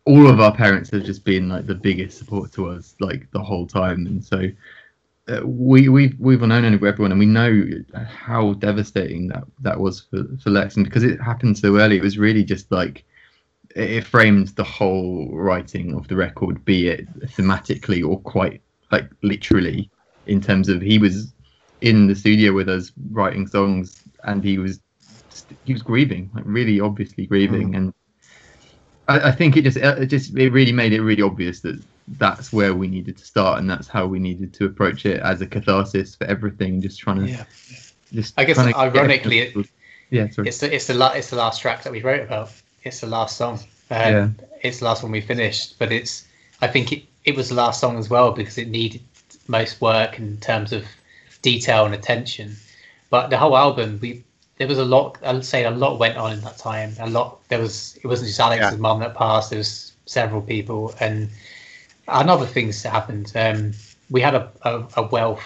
all 0.05 0.27
of 0.27 0.39
our 0.39 0.53
parents 0.53 0.89
have 0.91 1.03
just 1.03 1.23
been 1.23 1.49
like 1.49 1.67
the 1.67 1.75
biggest 1.75 2.17
support 2.17 2.51
to 2.53 2.69
us 2.69 2.95
like 2.99 3.29
the 3.31 3.41
whole 3.41 3.67
time, 3.67 4.05
and 4.07 4.23
so 4.23 4.49
uh, 5.27 5.41
we 5.45 5.89
we've 5.89 6.15
we've 6.19 6.41
known 6.41 6.65
everyone, 6.65 7.11
and 7.11 7.19
we 7.19 7.25
know 7.25 7.63
how 7.93 8.53
devastating 8.53 9.27
that 9.27 9.43
that 9.61 9.79
was 9.79 10.01
for 10.01 10.23
for 10.41 10.49
Lex, 10.49 10.77
and 10.77 10.85
because 10.85 11.03
it 11.03 11.21
happened 11.21 11.57
so 11.57 11.77
early, 11.77 11.97
it 11.97 12.03
was 12.03 12.17
really 12.17 12.43
just 12.43 12.71
like 12.71 13.03
it 13.75 14.03
framed 14.03 14.49
the 14.49 14.63
whole 14.63 15.29
writing 15.31 15.93
of 15.93 16.07
the 16.07 16.15
record, 16.15 16.63
be 16.65 16.87
it 16.87 17.07
thematically 17.19 18.07
or 18.07 18.19
quite 18.21 18.61
like 18.91 19.09
literally, 19.21 19.89
in 20.25 20.41
terms 20.41 20.69
of 20.69 20.81
he 20.81 20.97
was 20.97 21.33
in 21.81 22.07
the 22.07 22.15
studio 22.15 22.53
with 22.53 22.69
us 22.69 22.91
writing 23.11 23.45
songs, 23.45 24.03
and 24.23 24.43
he 24.43 24.57
was 24.57 24.79
he 25.65 25.73
was 25.73 25.83
grieving, 25.83 26.31
like 26.33 26.45
really 26.47 26.79
obviously 26.79 27.27
grieving, 27.27 27.73
mm. 27.73 27.77
and 27.77 27.93
I, 29.07 29.29
I, 29.29 29.31
think 29.31 29.57
it 29.57 29.63
just 29.63 29.77
it 29.77 30.07
just 30.07 30.35
it 30.35 30.49
really 30.51 30.71
made 30.71 30.93
it 30.93 31.01
really 31.01 31.21
obvious 31.21 31.61
that 31.61 31.81
that's 32.07 32.51
where 32.53 32.73
we 32.73 32.87
needed 32.87 33.17
to 33.17 33.25
start, 33.25 33.59
and 33.59 33.69
that's 33.69 33.87
how 33.87 34.05
we 34.05 34.19
needed 34.19 34.53
to 34.55 34.65
approach 34.65 35.05
it 35.05 35.21
as 35.21 35.41
a 35.41 35.47
catharsis 35.47 36.15
for 36.15 36.25
everything. 36.25 36.81
Just 36.81 36.99
trying 36.99 37.25
to, 37.25 37.31
yeah. 37.31 37.43
just 38.11 38.33
I 38.37 38.43
guess 38.43 38.57
ironically, 38.57 39.39
it, 39.39 39.69
yeah, 40.09 40.29
sorry. 40.29 40.47
it's 40.47 40.59
the 40.59 40.73
it's 40.73 40.87
the 40.87 40.93
la- 40.93 41.13
it's 41.13 41.29
the 41.29 41.35
last 41.35 41.61
track 41.61 41.83
that 41.83 41.91
we 41.91 42.01
wrote 42.01 42.23
about. 42.23 42.51
It's 42.83 43.01
the 43.01 43.07
last 43.07 43.37
song. 43.37 43.59
Um, 43.89 44.13
yeah. 44.13 44.29
It's 44.61 44.79
the 44.79 44.85
last 44.85 45.03
one 45.03 45.11
we 45.11 45.21
finished, 45.21 45.79
but 45.79 45.91
it's 45.91 46.25
I 46.61 46.67
think 46.67 46.91
it, 46.91 47.03
it 47.25 47.35
was 47.35 47.49
the 47.49 47.55
last 47.55 47.79
song 47.79 47.97
as 47.97 48.09
well 48.09 48.31
because 48.31 48.57
it 48.57 48.67
needed 48.69 49.01
most 49.47 49.79
work 49.81 50.19
in 50.19 50.37
terms 50.37 50.73
of 50.73 50.85
detail 51.41 51.85
and 51.85 51.93
attention. 51.93 52.55
But 53.09 53.29
the 53.29 53.37
whole 53.37 53.55
album, 53.55 53.99
we 54.01 54.23
there 54.57 54.67
was 54.67 54.79
a 54.79 54.85
lot. 54.85 55.17
I'd 55.23 55.45
say 55.45 55.65
a 55.65 55.71
lot 55.71 55.99
went 55.99 56.17
on 56.17 56.33
in 56.33 56.41
that 56.41 56.57
time. 56.57 56.93
A 56.99 57.09
lot. 57.09 57.39
There 57.47 57.59
was. 57.59 57.97
It 58.03 58.07
wasn't 58.07 58.27
just 58.27 58.39
Alex's 58.39 58.73
yeah. 58.73 58.77
mum 58.77 58.99
that 58.99 59.15
passed. 59.15 59.51
There 59.51 59.59
was 59.59 59.93
several 60.05 60.41
people 60.41 60.93
and 60.99 61.29
and 62.07 62.29
other 62.29 62.45
things 62.45 62.81
that 62.83 62.91
happened. 62.91 63.31
Um, 63.35 63.73
we 64.09 64.21
had 64.21 64.35
a, 64.35 64.49
a, 64.63 64.85
a 64.97 65.03
wealth, 65.07 65.43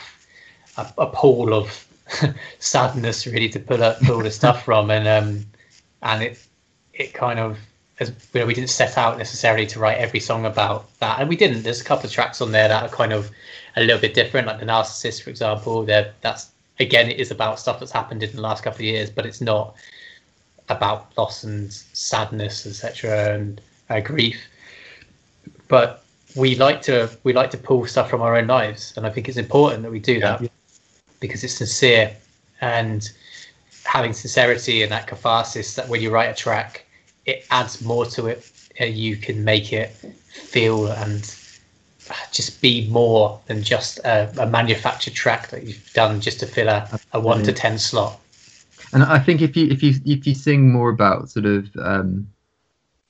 a, 0.77 0.87
a, 0.99 1.07
pool 1.07 1.53
of 1.53 1.87
sadness 2.59 3.25
really 3.25 3.49
to 3.49 3.59
pull 3.59 3.83
up 3.83 3.99
pull 4.01 4.19
the 4.19 4.31
stuff 4.31 4.63
from, 4.63 4.91
and 4.91 5.07
um, 5.07 5.45
and 6.03 6.23
it 6.23 6.47
it 6.93 7.13
kind 7.13 7.39
of 7.39 7.57
as 7.99 8.09
you 8.33 8.39
know, 8.39 8.45
we 8.45 8.53
didn't 8.53 8.69
set 8.69 8.97
out 8.97 9.17
necessarily 9.17 9.67
to 9.67 9.79
write 9.79 9.97
every 9.97 10.19
song 10.19 10.45
about 10.45 10.87
that, 10.99 11.19
and 11.19 11.29
we 11.29 11.35
didn't. 11.35 11.63
There's 11.63 11.81
a 11.81 11.83
couple 11.83 12.05
of 12.05 12.11
tracks 12.11 12.41
on 12.41 12.51
there 12.51 12.67
that 12.67 12.83
are 12.83 12.89
kind 12.89 13.13
of 13.13 13.29
a 13.75 13.81
little 13.81 13.99
bit 13.99 14.13
different, 14.13 14.47
like 14.47 14.59
the 14.59 14.65
Narcissist, 14.65 15.23
for 15.23 15.29
example. 15.29 15.83
There, 15.83 16.13
that's 16.21 16.51
again, 16.79 17.09
it 17.09 17.19
is 17.19 17.31
about 17.31 17.59
stuff 17.59 17.79
that's 17.79 17.91
happened 17.91 18.23
in 18.23 18.35
the 18.35 18.41
last 18.41 18.63
couple 18.63 18.79
of 18.79 18.85
years, 18.85 19.09
but 19.09 19.25
it's 19.25 19.41
not 19.41 19.75
about 20.69 21.15
loss 21.17 21.43
and 21.43 21.71
sadness, 21.71 22.65
etc., 22.65 23.35
and 23.35 23.61
uh, 23.89 23.99
grief. 23.99 24.41
But 25.67 26.03
we 26.35 26.55
like 26.55 26.81
to 26.83 27.09
we 27.23 27.33
like 27.33 27.51
to 27.51 27.57
pull 27.57 27.85
stuff 27.85 28.09
from 28.09 28.21
our 28.21 28.35
own 28.35 28.47
lives, 28.47 28.93
and 28.97 29.05
I 29.05 29.09
think 29.09 29.27
it's 29.27 29.37
important 29.37 29.83
that 29.83 29.91
we 29.91 29.99
do 29.99 30.13
yeah. 30.13 30.37
that 30.37 30.51
because 31.19 31.43
it's 31.43 31.53
sincere 31.53 32.15
and 32.61 33.09
having 33.83 34.13
sincerity 34.13 34.83
and 34.83 34.91
that 34.91 35.07
catharsis 35.07 35.75
that 35.75 35.87
when 35.89 36.01
you 36.01 36.09
write 36.09 36.29
a 36.29 36.33
track 36.33 36.85
it 37.25 37.45
adds 37.51 37.81
more 37.81 38.05
to 38.05 38.27
it. 38.27 38.49
Uh, 38.79 38.85
you 38.85 39.17
can 39.17 39.43
make 39.43 39.73
it 39.73 39.89
feel 39.89 40.87
and 40.87 41.25
just 42.31 42.61
be 42.61 42.87
more 42.89 43.39
than 43.47 43.63
just 43.63 43.99
a, 43.99 44.31
a 44.41 44.47
manufactured 44.47 45.13
track 45.13 45.49
that 45.49 45.63
you've 45.63 45.91
done 45.93 46.21
just 46.21 46.39
to 46.39 46.45
fill 46.45 46.69
a, 46.69 46.99
a 47.13 47.19
one 47.19 47.43
to 47.43 47.53
ten 47.53 47.77
slot. 47.77 48.19
And 48.93 49.03
I 49.03 49.19
think 49.19 49.41
if 49.41 49.55
you 49.55 49.67
if 49.67 49.81
you 49.81 49.95
if 50.05 50.27
you 50.27 50.35
sing 50.35 50.71
more 50.71 50.89
about 50.89 51.29
sort 51.29 51.45
of 51.45 51.69
um, 51.77 52.27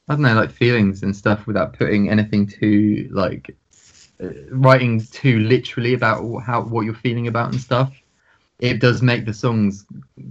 I 0.07 0.13
don't 0.13 0.21
know 0.21 0.35
like 0.35 0.51
feelings 0.51 1.03
and 1.03 1.15
stuff 1.15 1.47
without 1.47 1.73
putting 1.73 2.09
anything 2.09 2.47
too 2.47 3.09
like 3.11 3.55
uh, 4.21 4.29
writing 4.49 5.01
too 5.01 5.39
literally 5.39 5.93
about 5.93 6.39
how 6.41 6.61
what 6.61 6.85
you're 6.85 6.93
feeling 6.93 7.27
about 7.27 7.51
and 7.51 7.61
stuff, 7.61 7.93
it 8.59 8.79
does 8.79 9.01
make 9.01 9.25
the 9.25 9.33
songs 9.33 9.85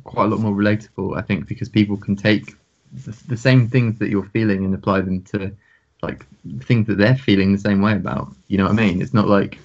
quite 0.05 0.25
a 0.25 0.29
lot 0.29 0.41
more 0.41 0.55
relatable. 0.55 1.17
I 1.17 1.23
think 1.23 1.49
because 1.49 1.69
people 1.69 1.97
can 1.97 2.15
take 2.15 2.55
the, 2.93 3.17
the 3.27 3.37
same 3.37 3.69
things 3.69 3.99
that 3.99 4.11
you're 4.11 4.27
feeling 4.27 4.65
and 4.65 4.75
apply 4.75 5.01
them 5.01 5.23
to 5.23 5.53
like 6.03 6.27
things 6.61 6.87
that 6.87 6.99
they're 6.99 7.17
feeling 7.17 7.53
the 7.53 7.59
same 7.59 7.83
way 7.83 7.93
about. 7.93 8.29
You 8.49 8.59
know 8.59 8.65
what 8.65 8.73
I 8.73 8.77
mean? 8.77 9.03
It's 9.03 9.15
not 9.15 9.29
like 9.29 9.59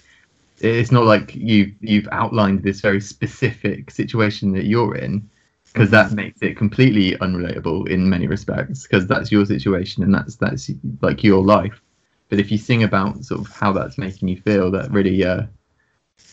it's 0.59 0.91
not 0.91 1.05
like 1.05 1.35
you 1.35 1.73
you've 1.81 2.07
outlined 2.11 2.63
this 2.63 2.81
very 2.81 3.01
specific 3.01 3.91
situation 3.91 4.51
that 4.53 4.65
you're 4.65 4.95
in 4.95 5.29
because 5.75 5.89
that 5.91 6.07
mm-hmm. 6.07 6.15
makes 6.15 6.41
it 6.41 6.55
completely 6.55 7.15
unrelatable 7.17 7.89
in 7.89 8.09
many 8.09 8.27
respects 8.27 8.83
because 8.83 9.05
that's 9.07 9.31
your 9.31 9.45
situation 9.45 10.03
and 10.03 10.13
that's 10.13 10.35
that's 10.37 10.71
like 11.01 11.23
your 11.23 11.43
life. 11.43 11.81
But 12.29 12.39
if 12.39 12.51
you 12.51 12.57
sing 12.57 12.83
about 12.83 13.23
sort 13.25 13.41
of 13.41 13.47
how 13.47 13.71
that's 13.73 13.97
making 13.97 14.29
you 14.29 14.41
feel, 14.41 14.71
that 14.71 14.89
really, 14.89 15.23
uh, 15.23 15.43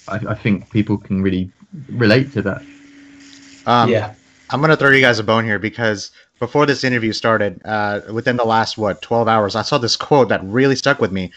I, 0.08 0.16
I 0.28 0.34
think 0.34 0.70
people 0.70 0.96
can 0.96 1.22
really 1.22 1.50
relate 1.90 2.32
to 2.32 2.42
that. 2.42 2.62
Um, 3.66 3.90
yeah, 3.90 4.14
I'm 4.50 4.60
gonna 4.60 4.76
throw 4.76 4.90
you 4.90 5.00
guys 5.00 5.18
a 5.18 5.24
bone 5.24 5.44
here 5.44 5.58
because 5.58 6.12
before 6.42 6.66
this 6.66 6.83
interview 6.83 7.12
started, 7.12 7.61
uh, 7.64 8.00
within 8.12 8.37
the 8.37 8.44
last 8.44 8.76
what 8.76 9.00
12 9.00 9.28
hours, 9.28 9.55
I 9.55 9.62
saw 9.62 9.78
this 9.78 9.94
quote 9.94 10.28
that 10.31 10.40
really 10.42 10.74
stuck 10.74 11.00
with 11.00 11.12
me, 11.12 11.31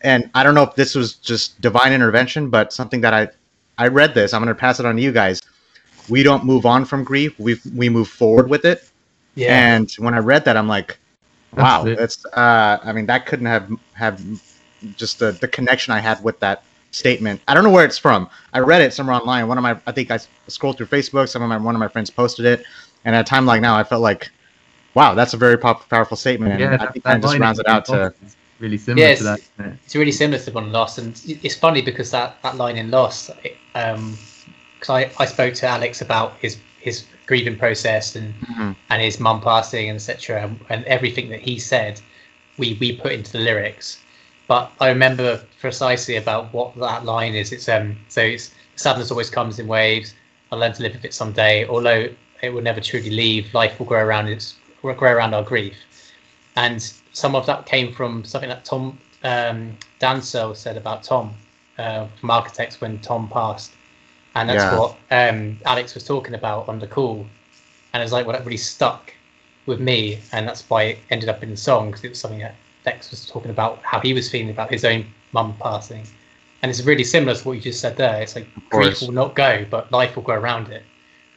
and 0.00 0.30
I 0.34 0.42
don't 0.42 0.54
know 0.54 0.62
if 0.62 0.74
this 0.76 0.94
was 0.94 1.12
just 1.16 1.60
divine 1.60 1.92
intervention, 1.92 2.48
but 2.48 2.72
something 2.72 3.02
that 3.02 3.12
I 3.12 3.28
I 3.76 3.88
read 3.88 4.14
this. 4.14 4.32
I'm 4.32 4.42
going 4.42 4.48
to 4.48 4.58
pass 4.58 4.80
it 4.80 4.86
on 4.86 4.96
to 4.96 5.02
you 5.02 5.12
guys. 5.12 5.42
We 6.08 6.22
don't 6.22 6.46
move 6.46 6.64
on 6.64 6.86
from 6.86 7.04
grief. 7.04 7.38
We 7.38 7.60
we 7.74 7.90
move 7.90 8.08
forward 8.08 8.48
with 8.48 8.64
it. 8.64 8.88
Yeah. 9.34 9.74
And 9.74 9.92
when 9.98 10.14
I 10.14 10.20
read 10.20 10.46
that, 10.46 10.56
I'm 10.56 10.68
like, 10.68 10.98
wow, 11.54 11.84
that's. 11.84 12.24
Uh, 12.24 12.78
I 12.82 12.92
mean, 12.94 13.04
that 13.06 13.26
couldn't 13.26 13.44
have 13.44 13.70
have 13.92 14.24
just 14.96 15.18
the 15.18 15.32
the 15.32 15.48
connection 15.48 15.92
I 15.92 15.98
had 15.98 16.24
with 16.24 16.40
that 16.40 16.62
statement. 16.92 17.42
I 17.46 17.52
don't 17.52 17.62
know 17.62 17.74
where 17.76 17.84
it's 17.84 17.98
from. 17.98 18.30
I 18.54 18.60
read 18.60 18.80
it 18.80 18.94
somewhere 18.94 19.16
online. 19.16 19.48
One 19.48 19.58
of 19.58 19.62
my, 19.62 19.78
I 19.86 19.92
think 19.92 20.10
I 20.10 20.18
scrolled 20.48 20.78
through 20.78 20.86
Facebook. 20.86 21.28
Some 21.28 21.42
of 21.42 21.50
my 21.50 21.58
one 21.58 21.74
of 21.74 21.78
my 21.78 21.88
friends 21.88 22.08
posted 22.08 22.46
it, 22.46 22.64
and 23.04 23.14
at 23.14 23.20
a 23.20 23.28
time 23.28 23.44
like 23.44 23.60
now, 23.60 23.76
I 23.76 23.84
felt 23.84 24.00
like 24.00 24.30
Wow, 24.96 25.12
that's 25.12 25.34
a 25.34 25.36
very 25.36 25.58
powerful 25.58 26.16
statement. 26.16 26.52
And 26.52 26.60
yeah, 26.60 26.78
I 26.80 26.90
think 26.90 27.04
that, 27.04 27.20
that 27.20 27.22
just 27.22 27.38
rounds 27.38 27.58
it 27.58 27.68
out 27.68 27.84
to 27.84 28.14
really 28.60 28.78
similar 28.78 29.08
yeah, 29.08 29.14
to 29.16 29.24
that. 29.24 29.40
It? 29.40 29.74
It's 29.84 29.94
really 29.94 30.10
similar 30.10 30.42
to 30.42 30.50
one 30.52 30.72
Lost, 30.72 30.96
and 30.96 31.20
it's 31.26 31.54
funny 31.54 31.82
because 31.82 32.10
that, 32.12 32.42
that 32.42 32.56
line 32.56 32.78
in 32.78 32.90
Loss, 32.90 33.30
um, 33.74 34.16
because 34.80 34.88
I, 34.88 35.10
I 35.18 35.26
spoke 35.26 35.52
to 35.52 35.66
Alex 35.66 36.00
about 36.00 36.38
his 36.38 36.56
his 36.80 37.04
grieving 37.26 37.58
process 37.58 38.16
and 38.16 38.32
mm-hmm. 38.40 38.72
and 38.88 39.02
his 39.02 39.20
mum 39.20 39.42
passing 39.42 39.90
and 39.90 39.96
etc. 39.96 40.44
And, 40.44 40.58
and 40.70 40.84
everything 40.86 41.28
that 41.28 41.40
he 41.40 41.58
said, 41.58 42.00
we 42.56 42.78
we 42.80 42.96
put 42.96 43.12
into 43.12 43.32
the 43.32 43.40
lyrics. 43.40 44.00
But 44.48 44.72
I 44.80 44.88
remember 44.88 45.44
precisely 45.60 46.16
about 46.16 46.54
what 46.54 46.74
that 46.76 47.04
line 47.04 47.34
is. 47.34 47.52
It's 47.52 47.68
um 47.68 47.98
so 48.08 48.22
it's 48.22 48.50
sadness 48.76 49.10
always 49.10 49.28
comes 49.28 49.58
in 49.58 49.66
waves. 49.66 50.14
I'll 50.50 50.58
learn 50.58 50.72
to 50.72 50.82
live 50.82 50.94
with 50.94 51.04
it 51.04 51.12
someday. 51.12 51.66
Although 51.68 52.08
it 52.40 52.48
will 52.48 52.62
never 52.62 52.80
truly 52.80 53.10
leave, 53.10 53.52
life 53.52 53.78
will 53.78 53.86
grow 53.86 54.02
around 54.02 54.28
its 54.28 54.54
grow 54.82 55.12
around 55.12 55.34
our 55.34 55.42
grief. 55.42 55.76
And 56.56 56.82
some 57.12 57.34
of 57.34 57.46
that 57.46 57.66
came 57.66 57.92
from 57.92 58.24
something 58.24 58.48
that 58.48 58.64
Tom 58.64 58.98
um, 59.24 59.76
Dan 59.98 60.22
Searle 60.22 60.54
said 60.54 60.76
about 60.76 61.02
Tom 61.02 61.34
uh, 61.78 62.06
from 62.20 62.30
Architects 62.30 62.80
when 62.80 62.98
Tom 63.00 63.28
passed. 63.28 63.72
And 64.34 64.48
that's 64.48 64.62
yeah. 64.62 64.78
what 64.78 64.96
um, 65.10 65.58
Alex 65.64 65.94
was 65.94 66.04
talking 66.04 66.34
about 66.34 66.68
on 66.68 66.78
the 66.78 66.86
call. 66.86 67.26
And 67.92 68.02
it's 68.02 68.12
like, 68.12 68.26
well, 68.26 68.36
that 68.36 68.44
really 68.44 68.58
stuck 68.58 69.12
with 69.64 69.80
me. 69.80 70.20
And 70.32 70.46
that's 70.46 70.68
why 70.68 70.82
it 70.82 70.98
ended 71.10 71.28
up 71.28 71.42
in 71.42 71.50
the 71.50 71.56
song 71.56 71.90
because 71.90 72.04
it 72.04 72.10
was 72.10 72.20
something 72.20 72.40
that 72.40 72.54
Lex 72.84 73.10
was 73.10 73.26
talking 73.26 73.50
about 73.50 73.80
how 73.82 74.00
he 74.00 74.12
was 74.12 74.30
feeling 74.30 74.50
about 74.50 74.70
his 74.70 74.84
own 74.84 75.06
mum 75.32 75.54
passing. 75.60 76.06
and 76.62 76.70
it's 76.70 76.82
really 76.82 77.04
similar 77.04 77.34
to 77.34 77.48
what 77.48 77.54
you 77.54 77.60
just 77.60 77.80
said 77.80 77.96
there. 77.96 78.22
It's 78.22 78.36
like 78.36 78.46
grief 78.70 79.00
will 79.00 79.12
not 79.12 79.34
go, 79.34 79.66
but 79.68 79.90
life 79.90 80.16
will 80.16 80.22
go 80.22 80.34
around 80.34 80.68
it. 80.68 80.82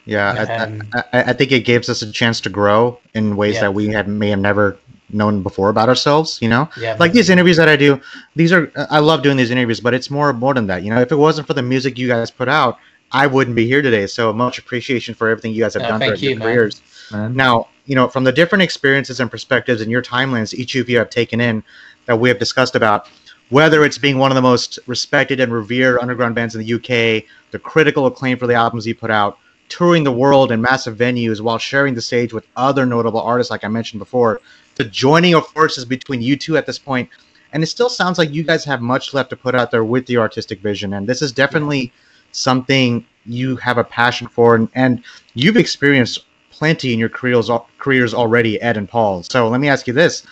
Yeah, 0.06 0.30
um, 0.32 0.82
I, 0.92 1.04
I, 1.12 1.22
I, 1.30 1.32
think 1.32 1.52
it 1.52 1.60
gives 1.60 1.88
us 1.88 2.02
a 2.02 2.10
chance 2.10 2.40
to 2.42 2.50
grow 2.50 2.98
in 3.14 3.36
ways 3.36 3.56
yeah. 3.56 3.62
that 3.62 3.74
we 3.74 3.88
had 3.88 4.08
may 4.08 4.30
have 4.30 4.38
never 4.38 4.78
known 5.10 5.42
before 5.42 5.68
about 5.68 5.88
ourselves. 5.88 6.38
You 6.40 6.48
know, 6.48 6.68
yeah, 6.78 6.96
like 6.98 7.12
these 7.12 7.30
interviews 7.30 7.56
that 7.58 7.68
I 7.68 7.76
do. 7.76 8.00
These 8.34 8.52
are 8.52 8.72
I 8.90 8.98
love 8.98 9.22
doing 9.22 9.36
these 9.36 9.50
interviews, 9.50 9.80
but 9.80 9.94
it's 9.94 10.10
more 10.10 10.32
more 10.32 10.54
than 10.54 10.66
that. 10.68 10.82
You 10.82 10.90
know, 10.90 11.00
if 11.00 11.12
it 11.12 11.16
wasn't 11.16 11.46
for 11.46 11.54
the 11.54 11.62
music 11.62 11.98
you 11.98 12.08
guys 12.08 12.30
put 12.30 12.48
out, 12.48 12.78
I 13.12 13.26
wouldn't 13.26 13.56
be 13.56 13.66
here 13.66 13.82
today. 13.82 14.06
So 14.06 14.32
much 14.32 14.58
appreciation 14.58 15.14
for 15.14 15.28
everything 15.28 15.52
you 15.52 15.62
guys 15.62 15.74
have 15.74 15.82
done 15.82 16.00
throughout 16.00 16.22
you, 16.22 16.30
your 16.30 16.38
man. 16.38 16.48
careers. 16.48 16.82
Man. 17.12 17.34
Now, 17.34 17.68
you 17.86 17.94
know, 17.94 18.08
from 18.08 18.24
the 18.24 18.32
different 18.32 18.62
experiences 18.62 19.20
and 19.20 19.30
perspectives 19.30 19.80
and 19.80 19.90
your 19.90 20.02
timelines 20.02 20.54
each 20.54 20.74
of 20.76 20.88
you 20.88 20.98
have 20.98 21.10
taken 21.10 21.40
in 21.40 21.62
that 22.06 22.18
we 22.18 22.28
have 22.28 22.38
discussed 22.38 22.76
about, 22.76 23.08
whether 23.48 23.84
it's 23.84 23.98
being 23.98 24.18
one 24.18 24.30
of 24.30 24.36
the 24.36 24.42
most 24.42 24.78
respected 24.86 25.40
and 25.40 25.52
revered 25.52 25.98
underground 25.98 26.34
bands 26.34 26.54
in 26.54 26.64
the 26.64 26.74
UK, 26.74 27.24
the 27.50 27.58
critical 27.58 28.06
acclaim 28.06 28.38
for 28.38 28.46
the 28.46 28.54
albums 28.54 28.86
you 28.86 28.94
put 28.94 29.10
out, 29.10 29.38
touring 29.70 30.04
the 30.04 30.12
world 30.12 30.52
in 30.52 30.60
massive 30.60 30.98
venues 30.98 31.40
while 31.40 31.56
sharing 31.56 31.94
the 31.94 32.02
stage 32.02 32.34
with 32.34 32.46
other 32.56 32.84
notable 32.84 33.22
artists, 33.22 33.50
like 33.50 33.64
I 33.64 33.68
mentioned 33.68 34.00
before, 34.00 34.42
the 34.74 34.84
joining 34.84 35.34
of 35.34 35.46
forces 35.46 35.86
between 35.86 36.20
you 36.20 36.36
two 36.36 36.58
at 36.58 36.66
this 36.66 36.78
point, 36.78 37.08
and 37.52 37.62
it 37.62 37.66
still 37.66 37.88
sounds 37.88 38.18
like 38.18 38.32
you 38.32 38.42
guys 38.42 38.64
have 38.64 38.82
much 38.82 39.14
left 39.14 39.30
to 39.30 39.36
put 39.36 39.54
out 39.54 39.70
there 39.70 39.84
with 39.84 40.04
the 40.06 40.18
artistic 40.18 40.60
vision, 40.60 40.92
and 40.92 41.08
this 41.08 41.22
is 41.22 41.32
definitely 41.32 41.92
something 42.32 43.06
you 43.24 43.56
have 43.56 43.78
a 43.78 43.84
passion 43.84 44.28
for, 44.28 44.54
and, 44.54 44.68
and 44.74 45.02
you've 45.34 45.56
experienced 45.56 46.24
plenty 46.50 46.92
in 46.92 46.98
your 46.98 47.08
careers 47.08 47.50
careers 47.78 48.12
already, 48.12 48.60
Ed 48.60 48.76
and 48.76 48.88
Paul. 48.88 49.22
So 49.22 49.48
let 49.48 49.60
me 49.60 49.68
ask 49.68 49.86
you 49.86 49.92
this: 49.92 50.24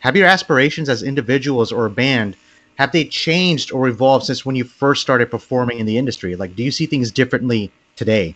Have 0.00 0.16
your 0.16 0.28
aspirations 0.28 0.88
as 0.88 1.02
individuals 1.02 1.72
or 1.72 1.86
a 1.86 1.90
band 1.90 2.36
have 2.76 2.92
they 2.92 3.04
changed 3.04 3.72
or 3.72 3.88
evolved 3.88 4.26
since 4.26 4.44
when 4.44 4.56
you 4.56 4.64
first 4.64 5.02
started 5.02 5.30
performing 5.30 5.78
in 5.78 5.86
the 5.86 5.98
industry? 5.98 6.36
Like, 6.36 6.56
do 6.56 6.62
you 6.62 6.70
see 6.70 6.86
things 6.86 7.10
differently 7.10 7.70
today? 7.96 8.34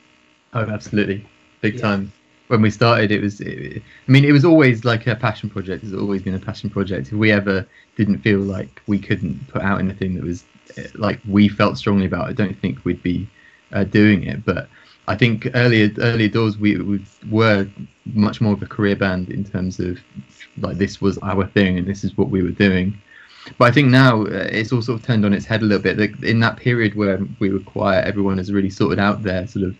Oh, 0.57 0.71
absolutely, 0.71 1.27
big 1.61 1.75
yeah. 1.75 1.83
time. 1.83 2.12
When 2.49 2.62
we 2.62 2.71
started, 2.71 3.11
it 3.11 3.21
was. 3.21 3.40
It, 3.40 3.83
I 4.09 4.11
mean, 4.11 4.25
it 4.25 4.33
was 4.33 4.45
always 4.45 4.85
like 4.85 5.07
a 5.07 5.14
passion 5.14 5.51
project. 5.51 5.85
It's 5.85 5.92
always 5.92 6.23
been 6.23 6.35
a 6.35 6.38
passion 6.38 6.71
project. 6.71 7.09
If 7.09 7.12
we 7.12 7.31
ever 7.31 7.66
didn't 7.97 8.21
feel 8.21 8.38
like 8.38 8.81
we 8.87 8.99
couldn't 8.99 9.49
put 9.49 9.61
out 9.62 9.81
anything 9.81 10.14
that 10.14 10.25
was 10.25 10.45
eh, 10.79 10.87
like 10.95 11.21
we 11.29 11.49
felt 11.49 11.77
strongly 11.77 12.07
about, 12.07 12.27
I 12.27 12.33
don't 12.33 12.59
think 12.59 12.85
we'd 12.85 13.03
be 13.03 13.29
uh, 13.73 13.85
doing 13.85 14.23
it. 14.23 14.47
But 14.47 14.69
I 15.09 15.16
think 15.16 15.49
earlier 15.55 15.90
earlier 15.99 16.29
doors 16.29 16.57
we, 16.57 16.79
we 16.79 17.05
were 17.31 17.69
much 18.07 18.40
more 18.40 18.55
of 18.55 18.62
a 18.62 18.66
career 18.66 18.97
band 18.97 19.29
in 19.31 19.45
terms 19.45 19.79
of 19.79 19.99
like 20.59 20.79
this 20.79 21.03
was 21.03 21.19
our 21.19 21.47
thing 21.49 21.77
and 21.77 21.87
this 21.87 22.03
is 22.03 22.16
what 22.16 22.31
we 22.31 22.42
were 22.42 22.51
doing. 22.51 22.97
But 23.59 23.66
I 23.66 23.71
think 23.73 23.88
now 23.88 24.23
uh, 24.23 24.49
it's 24.51 24.73
all 24.73 24.81
sort 24.81 25.01
of 25.01 25.07
turned 25.07 25.27
on 25.27 25.35
its 25.35 25.45
head 25.45 25.61
a 25.61 25.66
little 25.66 25.83
bit. 25.83 25.99
Like 25.99 26.23
in 26.23 26.40
that 26.40 26.57
period 26.57 26.95
where 26.95 27.21
we 27.40 27.51
were 27.51 27.61
quiet, 27.61 28.07
everyone 28.07 28.38
has 28.38 28.51
really 28.53 28.71
sorted 28.71 28.99
out 28.99 29.23
their 29.23 29.47
sort 29.47 29.66
of 29.66 29.77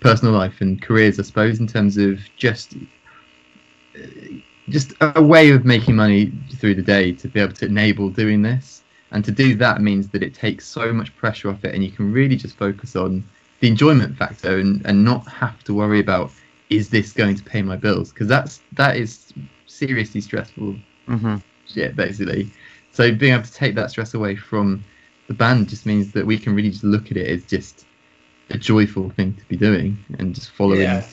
personal 0.00 0.34
life 0.34 0.60
and 0.60 0.80
careers, 0.80 1.18
I 1.18 1.22
suppose, 1.22 1.60
in 1.60 1.66
terms 1.66 1.96
of 1.96 2.20
just 2.36 2.74
uh, 3.96 4.06
just 4.68 4.92
a 5.00 5.22
way 5.22 5.50
of 5.50 5.64
making 5.64 5.96
money 5.96 6.32
through 6.56 6.74
the 6.74 6.82
day 6.82 7.12
to 7.12 7.28
be 7.28 7.40
able 7.40 7.54
to 7.54 7.66
enable 7.66 8.10
doing 8.10 8.42
this. 8.42 8.82
And 9.10 9.24
to 9.24 9.30
do 9.30 9.54
that 9.54 9.80
means 9.80 10.08
that 10.08 10.22
it 10.22 10.34
takes 10.34 10.66
so 10.66 10.92
much 10.92 11.16
pressure 11.16 11.48
off 11.48 11.64
it, 11.64 11.74
and 11.74 11.82
you 11.82 11.90
can 11.90 12.12
really 12.12 12.36
just 12.36 12.58
focus 12.58 12.94
on 12.94 13.24
the 13.60 13.68
enjoyment 13.68 14.16
factor 14.16 14.58
and, 14.58 14.84
and 14.86 15.04
not 15.04 15.26
have 15.26 15.64
to 15.64 15.74
worry 15.74 16.00
about 16.00 16.30
is 16.70 16.90
this 16.90 17.12
going 17.12 17.34
to 17.34 17.42
pay 17.42 17.62
my 17.62 17.76
bills 17.76 18.12
because 18.12 18.28
that's 18.28 18.60
that 18.72 18.96
is 18.96 19.32
seriously 19.66 20.20
stressful 20.20 20.76
mm-hmm. 21.08 21.36
shit 21.66 21.96
basically. 21.96 22.50
So 22.92 23.12
being 23.12 23.32
able 23.32 23.44
to 23.44 23.52
take 23.52 23.74
that 23.74 23.90
stress 23.90 24.14
away 24.14 24.36
from 24.36 24.84
the 25.28 25.34
band 25.34 25.68
just 25.68 25.86
means 25.86 26.12
that 26.12 26.26
we 26.26 26.38
can 26.38 26.54
really 26.54 26.70
just 26.70 26.84
look 26.84 27.10
at 27.10 27.16
it 27.16 27.28
as 27.28 27.44
just 27.44 27.86
a 28.50 28.58
joyful 28.58 29.10
thing 29.10 29.34
to 29.34 29.44
be 29.46 29.56
doing 29.56 30.04
and 30.18 30.34
just 30.34 30.50
following 30.50 30.80
yeah, 30.80 31.08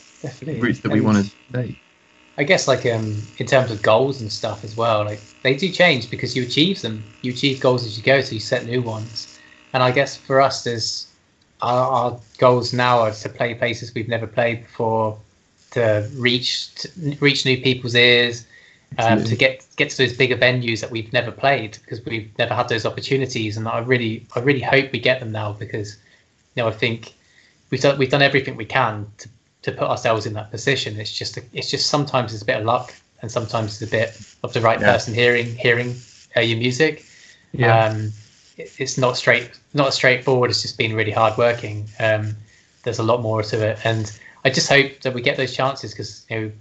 routes 0.60 0.80
that 0.80 0.92
and 0.92 0.94
we 0.94 1.02
want 1.02 1.26
to 1.26 1.36
take. 1.54 1.78
I 2.38 2.44
guess 2.44 2.68
like 2.68 2.86
um 2.86 3.22
in 3.38 3.48
terms 3.48 3.72
of 3.72 3.82
goals 3.82 4.22
and 4.22 4.32
stuff 4.32 4.64
as 4.64 4.76
well, 4.76 5.06
like 5.06 5.22
they 5.44 5.56
do 5.56 5.72
change 5.72 6.10
because 6.10 6.36
you 6.36 6.44
achieve 6.44 6.82
them. 6.82 7.04
You 7.22 7.32
achieve 7.32 7.62
goals 7.62 7.86
as 7.86 7.98
you 7.98 8.04
go, 8.04 8.22
so 8.22 8.34
you 8.34 8.40
set 8.40 8.66
new 8.66 8.82
ones. 8.82 9.40
And 9.74 9.84
I 9.84 9.92
guess 9.92 10.18
for 10.18 10.42
us, 10.42 10.64
there's 10.64 11.14
our, 11.62 11.88
our 11.92 12.20
goals 12.38 12.74
now 12.74 13.00
are 13.00 13.12
to 13.12 13.30
play 13.30 13.54
places 13.56 13.94
we've 13.94 14.10
never 14.10 14.28
played 14.28 14.64
before, 14.64 15.18
to 15.72 16.10
reach 16.16 16.76
to 16.76 16.90
reach 17.22 17.46
new 17.46 17.62
people's 17.62 17.96
ears, 17.96 18.46
um, 18.98 19.24
to 19.24 19.36
get 19.36 19.66
get 19.78 19.90
to 19.92 19.98
those 19.98 20.14
bigger 20.14 20.38
venues 20.38 20.82
that 20.82 20.92
we've 20.92 21.12
never 21.14 21.32
played 21.32 21.78
because 21.82 22.04
we've 22.06 22.38
never 22.38 22.54
had 22.54 22.68
those 22.70 22.86
opportunities. 22.86 23.58
And 23.58 23.68
I 23.68 23.80
really 23.80 24.28
I 24.36 24.40
really 24.40 24.62
hope 24.62 24.92
we 24.92 25.00
get 25.00 25.20
them 25.22 25.32
now 25.32 25.54
because 25.54 25.98
you 26.56 26.64
know 26.64 26.68
I 26.68 26.72
think 26.72 27.14
we've 27.76 27.82
done 27.82 27.98
we've 27.98 28.10
done 28.10 28.22
everything 28.22 28.56
we 28.56 28.64
can 28.64 29.06
to 29.18 29.28
to 29.64 29.72
put 29.74 29.90
ourselves 29.90 30.26
in 30.26 30.32
that 30.32 30.50
position. 30.50 30.98
It's 30.98 31.12
just 31.12 31.36
a, 31.36 31.44
it's 31.52 31.70
just 31.70 31.88
sometimes 31.90 32.34
it's 32.34 32.42
a 32.42 32.46
bit 32.46 32.60
of 32.60 32.66
luck 32.66 32.94
and 33.22 33.30
sometimes 33.30 33.74
it's 33.74 33.92
a 33.92 33.92
bit 33.92 34.18
of 34.44 34.54
the 34.54 34.62
right 34.62 34.80
yeah. 34.80 34.94
person 34.94 35.14
hearing 35.14 35.54
hearing 35.58 35.94
uh, 36.38 36.40
your 36.40 36.58
music. 36.58 37.06
Yeah. 37.52 37.84
Um, 37.84 38.14
it, 38.56 38.74
it's 38.78 38.98
not 38.98 39.18
straight 39.18 39.60
not 39.74 39.94
straightforward. 39.94 40.52
It's 40.52 40.62
just 40.62 40.78
been 40.78 40.96
really 40.96 41.12
hard 41.12 41.38
working. 41.38 41.86
Um, 42.00 42.38
there's 42.84 43.00
a 43.00 43.04
lot 43.04 43.22
more 43.22 43.44
to 43.44 43.68
it, 43.72 43.86
and 43.86 44.10
I 44.46 44.52
just 44.52 44.70
hope 44.70 45.02
that 45.02 45.14
we 45.14 45.22
get 45.22 45.36
those 45.36 45.54
chances 45.54 45.92
because 45.92 46.26
you 46.30 46.40
know 46.40 46.52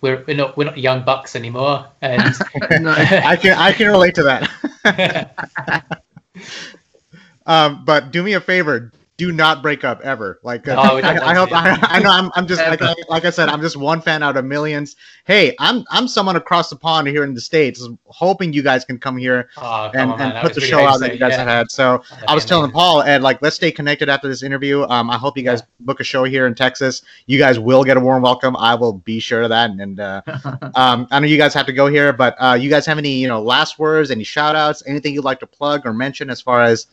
we're 0.00 0.24
we're 0.26 0.36
not 0.36 0.56
we're 0.56 0.64
not 0.64 0.78
young 0.78 1.04
bucks 1.04 1.36
anymore. 1.36 1.86
And 2.02 2.20
I 2.62 3.36
can 3.36 3.56
I 3.56 3.72
can 3.72 3.86
relate 3.86 4.16
to 4.16 4.24
that. 4.24 6.00
um, 7.46 7.84
but 7.84 8.10
do 8.10 8.24
me 8.24 8.32
a 8.32 8.40
favor, 8.40 8.90
do 9.16 9.30
not 9.30 9.62
break 9.62 9.84
up 9.84 10.00
ever. 10.00 10.40
Like, 10.42 10.66
uh, 10.66 10.72
I, 10.72 11.30
I, 11.30 11.34
hope 11.34 11.52
I, 11.52 11.78
I, 11.82 12.00
know 12.00 12.10
I'm, 12.10 12.30
I'm 12.34 12.46
just 12.46 12.60
like, 12.60 12.80
like 13.08 13.24
I 13.24 13.30
said, 13.30 13.48
I'm 13.48 13.60
just 13.60 13.76
one 13.76 14.00
fan 14.00 14.22
out 14.22 14.36
of 14.36 14.44
millions. 14.44 14.96
Hey, 15.24 15.54
I'm 15.60 15.84
I'm 15.90 16.08
someone 16.08 16.36
across 16.36 16.68
the 16.68 16.76
pond 16.76 17.06
here 17.06 17.22
in 17.22 17.32
the 17.32 17.40
states, 17.40 17.86
hoping 18.06 18.52
you 18.52 18.62
guys 18.62 18.84
can 18.84 18.98
come 18.98 19.16
here 19.16 19.48
oh, 19.56 19.90
and, 19.94 20.10
on, 20.10 20.20
and 20.20 20.42
put 20.42 20.54
the 20.54 20.60
show 20.60 20.84
out 20.84 20.98
that 21.00 21.12
you 21.12 21.18
guys 21.18 21.32
yeah. 21.32 21.38
have 21.38 21.48
had. 21.48 21.70
So 21.70 22.02
I 22.26 22.34
was 22.34 22.44
telling 22.44 22.72
Paul, 22.72 23.02
Ed, 23.02 23.22
like, 23.22 23.40
let's 23.40 23.56
stay 23.56 23.70
connected 23.70 24.08
after 24.08 24.26
this 24.28 24.42
interview. 24.42 24.82
Um, 24.88 25.10
I 25.10 25.16
hope 25.16 25.36
you 25.36 25.44
guys 25.44 25.60
yeah. 25.60 25.86
book 25.86 26.00
a 26.00 26.04
show 26.04 26.24
here 26.24 26.46
in 26.46 26.54
Texas. 26.54 27.02
You 27.26 27.38
guys 27.38 27.58
will 27.58 27.84
get 27.84 27.96
a 27.96 28.00
warm 28.00 28.22
welcome. 28.22 28.56
I 28.56 28.74
will 28.74 28.94
be 28.94 29.20
sure 29.20 29.42
of 29.42 29.50
that. 29.50 29.70
And 29.70 30.00
uh, 30.00 30.22
um, 30.74 31.06
I 31.12 31.20
know 31.20 31.26
you 31.26 31.38
guys 31.38 31.54
have 31.54 31.66
to 31.66 31.72
go 31.72 31.86
here, 31.86 32.12
but 32.12 32.34
uh, 32.40 32.54
you 32.54 32.68
guys 32.68 32.84
have 32.86 32.98
any 32.98 33.14
you 33.14 33.28
know 33.28 33.40
last 33.40 33.78
words, 33.78 34.10
any 34.10 34.24
shout 34.24 34.56
outs, 34.56 34.82
anything 34.86 35.14
you'd 35.14 35.24
like 35.24 35.40
to 35.40 35.46
plug 35.46 35.86
or 35.86 35.92
mention 35.92 36.30
as 36.30 36.40
far 36.40 36.62
as 36.62 36.86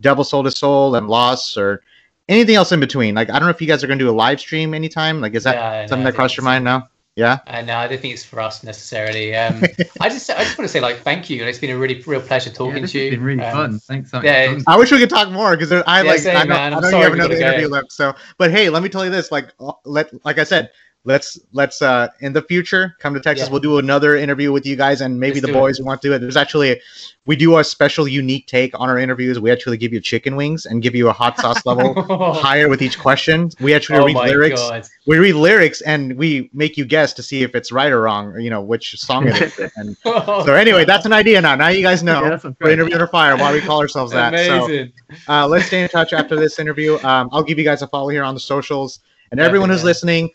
Devil 0.00 0.24
Sold 0.24 0.46
His 0.46 0.58
Soul 0.58 0.94
and 0.94 1.08
Loss 1.08 1.56
or 1.56 1.82
anything 2.28 2.54
else 2.54 2.72
in 2.72 2.80
between. 2.80 3.14
Like 3.14 3.30
I 3.30 3.34
don't 3.34 3.44
know 3.44 3.50
if 3.50 3.60
you 3.60 3.66
guys 3.66 3.82
are 3.82 3.86
going 3.86 3.98
to 3.98 4.04
do 4.04 4.10
a 4.10 4.12
live 4.12 4.40
stream 4.40 4.74
anytime. 4.74 5.20
Like 5.20 5.34
is 5.34 5.44
that 5.44 5.56
yeah, 5.56 5.86
something 5.86 6.04
no, 6.04 6.10
that 6.10 6.16
crossed 6.16 6.36
your 6.36 6.44
mind 6.44 6.64
now? 6.64 6.88
Yeah. 7.18 7.38
I 7.48 7.62
know. 7.62 7.76
I 7.76 7.88
don't 7.88 8.00
think 8.00 8.14
it's 8.14 8.24
for 8.24 8.40
us 8.40 8.62
necessarily. 8.62 9.34
Um, 9.34 9.60
I 10.00 10.08
just 10.08 10.30
I 10.30 10.44
just 10.44 10.56
want 10.56 10.68
to 10.68 10.68
say 10.68 10.78
like 10.78 10.98
thank 10.98 11.28
you. 11.28 11.40
And 11.40 11.48
it's 11.48 11.58
been 11.58 11.70
a 11.70 11.76
really 11.76 12.00
real 12.02 12.20
pleasure 12.20 12.50
talking 12.50 12.82
yeah, 12.82 12.86
to 12.86 12.98
you. 12.98 13.04
It's 13.06 13.16
been 13.16 13.24
really 13.24 13.42
um, 13.42 13.52
fun. 13.52 13.78
Thanks. 13.80 14.10
Yeah. 14.22 14.56
I 14.68 14.76
wish 14.76 14.92
we 14.92 15.00
could 15.00 15.10
talk 15.10 15.28
more 15.30 15.56
because 15.56 15.72
I 15.72 16.02
like 16.02 16.20
same, 16.20 16.36
I 16.36 16.44
know, 16.44 16.54
I 16.54 16.68
know 16.68 16.88
you 16.90 16.96
have 16.96 17.14
another 17.14 17.34
interview 17.34 17.66
left. 17.66 17.90
So, 17.90 18.14
but 18.36 18.52
hey, 18.52 18.70
let 18.70 18.84
me 18.84 18.88
tell 18.88 19.04
you 19.04 19.10
this. 19.10 19.32
Like 19.32 19.52
uh, 19.58 19.72
let 19.84 20.12
like 20.24 20.38
I 20.38 20.44
said, 20.44 20.70
let's 21.04 21.38
let's 21.52 21.80
uh 21.80 22.08
in 22.20 22.32
the 22.32 22.42
future 22.42 22.94
come 22.98 23.14
to 23.14 23.20
Texas. 23.20 23.46
Yeah. 23.46 23.52
We'll 23.52 23.60
do 23.60 23.78
another 23.78 24.16
interview 24.16 24.52
with 24.52 24.66
you 24.66 24.76
guys 24.76 25.00
and 25.00 25.18
maybe 25.18 25.40
let's 25.40 25.46
the 25.46 25.52
boys 25.52 25.80
it. 25.80 25.84
want 25.84 26.02
to 26.02 26.08
do 26.08 26.14
it. 26.14 26.18
There's 26.18 26.36
actually 26.36 26.72
a, 26.72 26.80
we 27.26 27.36
do 27.36 27.58
a 27.58 27.64
special 27.64 28.08
unique 28.08 28.46
take 28.46 28.78
on 28.78 28.88
our 28.88 28.98
interviews. 28.98 29.38
We 29.38 29.50
actually 29.50 29.76
give 29.76 29.92
you 29.92 30.00
chicken 30.00 30.36
wings 30.36 30.66
and 30.66 30.82
give 30.82 30.94
you 30.94 31.08
a 31.08 31.12
hot 31.12 31.38
sauce 31.38 31.64
level 31.64 31.94
higher 32.34 32.68
with 32.68 32.82
each 32.82 32.98
question. 32.98 33.50
We 33.60 33.74
actually 33.74 33.98
oh 33.98 34.06
read 34.06 34.16
lyrics. 34.16 34.60
God. 34.60 34.86
We 35.06 35.18
read 35.18 35.34
lyrics 35.34 35.80
and 35.82 36.16
we 36.16 36.50
make 36.52 36.76
you 36.76 36.84
guess 36.84 37.12
to 37.14 37.22
see 37.22 37.42
if 37.42 37.54
it's 37.54 37.72
right 37.72 37.92
or 37.92 38.02
wrong, 38.02 38.26
or, 38.26 38.38
you 38.38 38.50
know, 38.50 38.60
which 38.60 38.98
song 38.98 39.28
it 39.28 39.40
is. 39.40 39.58
And 39.76 39.96
oh, 40.06 40.44
so 40.44 40.54
anyway, 40.54 40.84
that's 40.84 41.04
an 41.04 41.12
idea 41.12 41.40
now. 41.40 41.54
Now 41.54 41.68
you 41.68 41.82
guys 41.82 42.02
know 42.02 42.24
yeah, 42.24 42.36
for 42.36 42.70
Interview 42.70 42.94
Under 42.94 43.06
Fire 43.06 43.36
why 43.36 43.52
we 43.52 43.60
call 43.60 43.80
ourselves 43.80 44.12
that. 44.12 44.34
Amazing. 44.34 44.92
So 45.24 45.32
uh, 45.32 45.46
let's 45.46 45.66
stay 45.66 45.82
in 45.82 45.88
touch 45.88 46.12
after 46.12 46.36
this 46.36 46.58
interview. 46.58 46.98
Um, 47.04 47.28
I'll 47.32 47.42
give 47.42 47.58
you 47.58 47.64
guys 47.64 47.82
a 47.82 47.88
follow 47.88 48.08
here 48.08 48.24
on 48.24 48.34
the 48.34 48.40
socials. 48.40 49.00
And 49.30 49.40
everyone 49.40 49.68
who's 49.68 49.84
listening, 49.84 50.30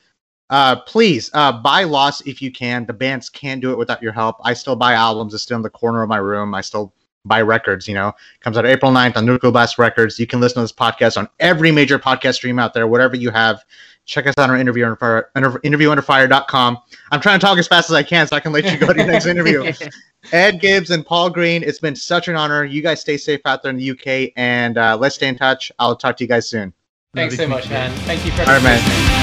uh, 0.49 0.77
please 0.81 1.29
uh, 1.33 1.51
buy 1.51 1.83
Loss 1.83 2.21
if 2.21 2.41
you 2.41 2.51
can. 2.51 2.85
The 2.85 2.93
bands 2.93 3.29
can't 3.29 3.61
do 3.61 3.71
it 3.71 3.77
without 3.77 4.01
your 4.01 4.11
help. 4.11 4.37
I 4.43 4.53
still 4.53 4.75
buy 4.75 4.93
albums. 4.93 5.33
It's 5.33 5.43
still 5.43 5.57
in 5.57 5.63
the 5.63 5.69
corner 5.69 6.03
of 6.03 6.09
my 6.09 6.17
room. 6.17 6.53
I 6.53 6.61
still 6.61 6.93
buy 7.25 7.41
records. 7.41 7.87
You 7.87 7.93
know, 7.93 8.13
comes 8.41 8.57
out 8.57 8.65
April 8.65 8.91
9th 8.91 9.17
on 9.17 9.25
Nuclear 9.25 9.51
Blast 9.51 9.77
Records. 9.77 10.19
You 10.19 10.27
can 10.27 10.39
listen 10.39 10.55
to 10.55 10.61
this 10.61 10.71
podcast 10.71 11.17
on 11.17 11.29
every 11.39 11.71
major 11.71 11.97
podcast 11.97 12.35
stream 12.35 12.59
out 12.59 12.73
there, 12.73 12.87
whatever 12.87 13.15
you 13.15 13.31
have. 13.31 13.63
Check 14.05 14.27
us 14.27 14.33
out 14.37 14.49
on 14.49 14.59
interview 14.59 14.83
under 14.83 14.97
fire, 14.97 15.31
interviewunderfire.com. 15.35 16.77
I'm 17.11 17.21
trying 17.21 17.39
to 17.39 17.45
talk 17.45 17.57
as 17.57 17.67
fast 17.67 17.89
as 17.89 17.95
I 17.95 18.03
can 18.03 18.27
so 18.27 18.35
I 18.35 18.41
can 18.41 18.51
let 18.51 18.65
you 18.65 18.77
go 18.77 18.91
to 18.91 18.99
your 18.99 19.07
next 19.07 19.25
interview. 19.25 19.71
Ed 20.33 20.59
Gibbs 20.59 20.89
and 20.89 21.05
Paul 21.05 21.29
Green, 21.29 21.63
it's 21.63 21.79
been 21.79 21.95
such 21.95 22.27
an 22.27 22.35
honor. 22.35 22.65
You 22.65 22.81
guys 22.81 22.99
stay 22.99 23.15
safe 23.15 23.39
out 23.45 23.63
there 23.63 23.69
in 23.69 23.77
the 23.77 23.91
UK 23.91 24.33
and 24.35 24.77
uh, 24.77 24.97
let's 24.99 25.15
stay 25.15 25.29
in 25.29 25.37
touch. 25.37 25.71
I'll 25.79 25.95
talk 25.95 26.17
to 26.17 26.23
you 26.23 26.27
guys 26.27 26.49
soon. 26.49 26.73
Thanks 27.15 27.37
so 27.37 27.47
much, 27.47 27.69
man. 27.69 27.91
Thank 27.99 28.25
you 28.25 28.31
for 28.31 28.41
All 28.41 28.47
right, 28.47 28.63
man. 28.63 29.22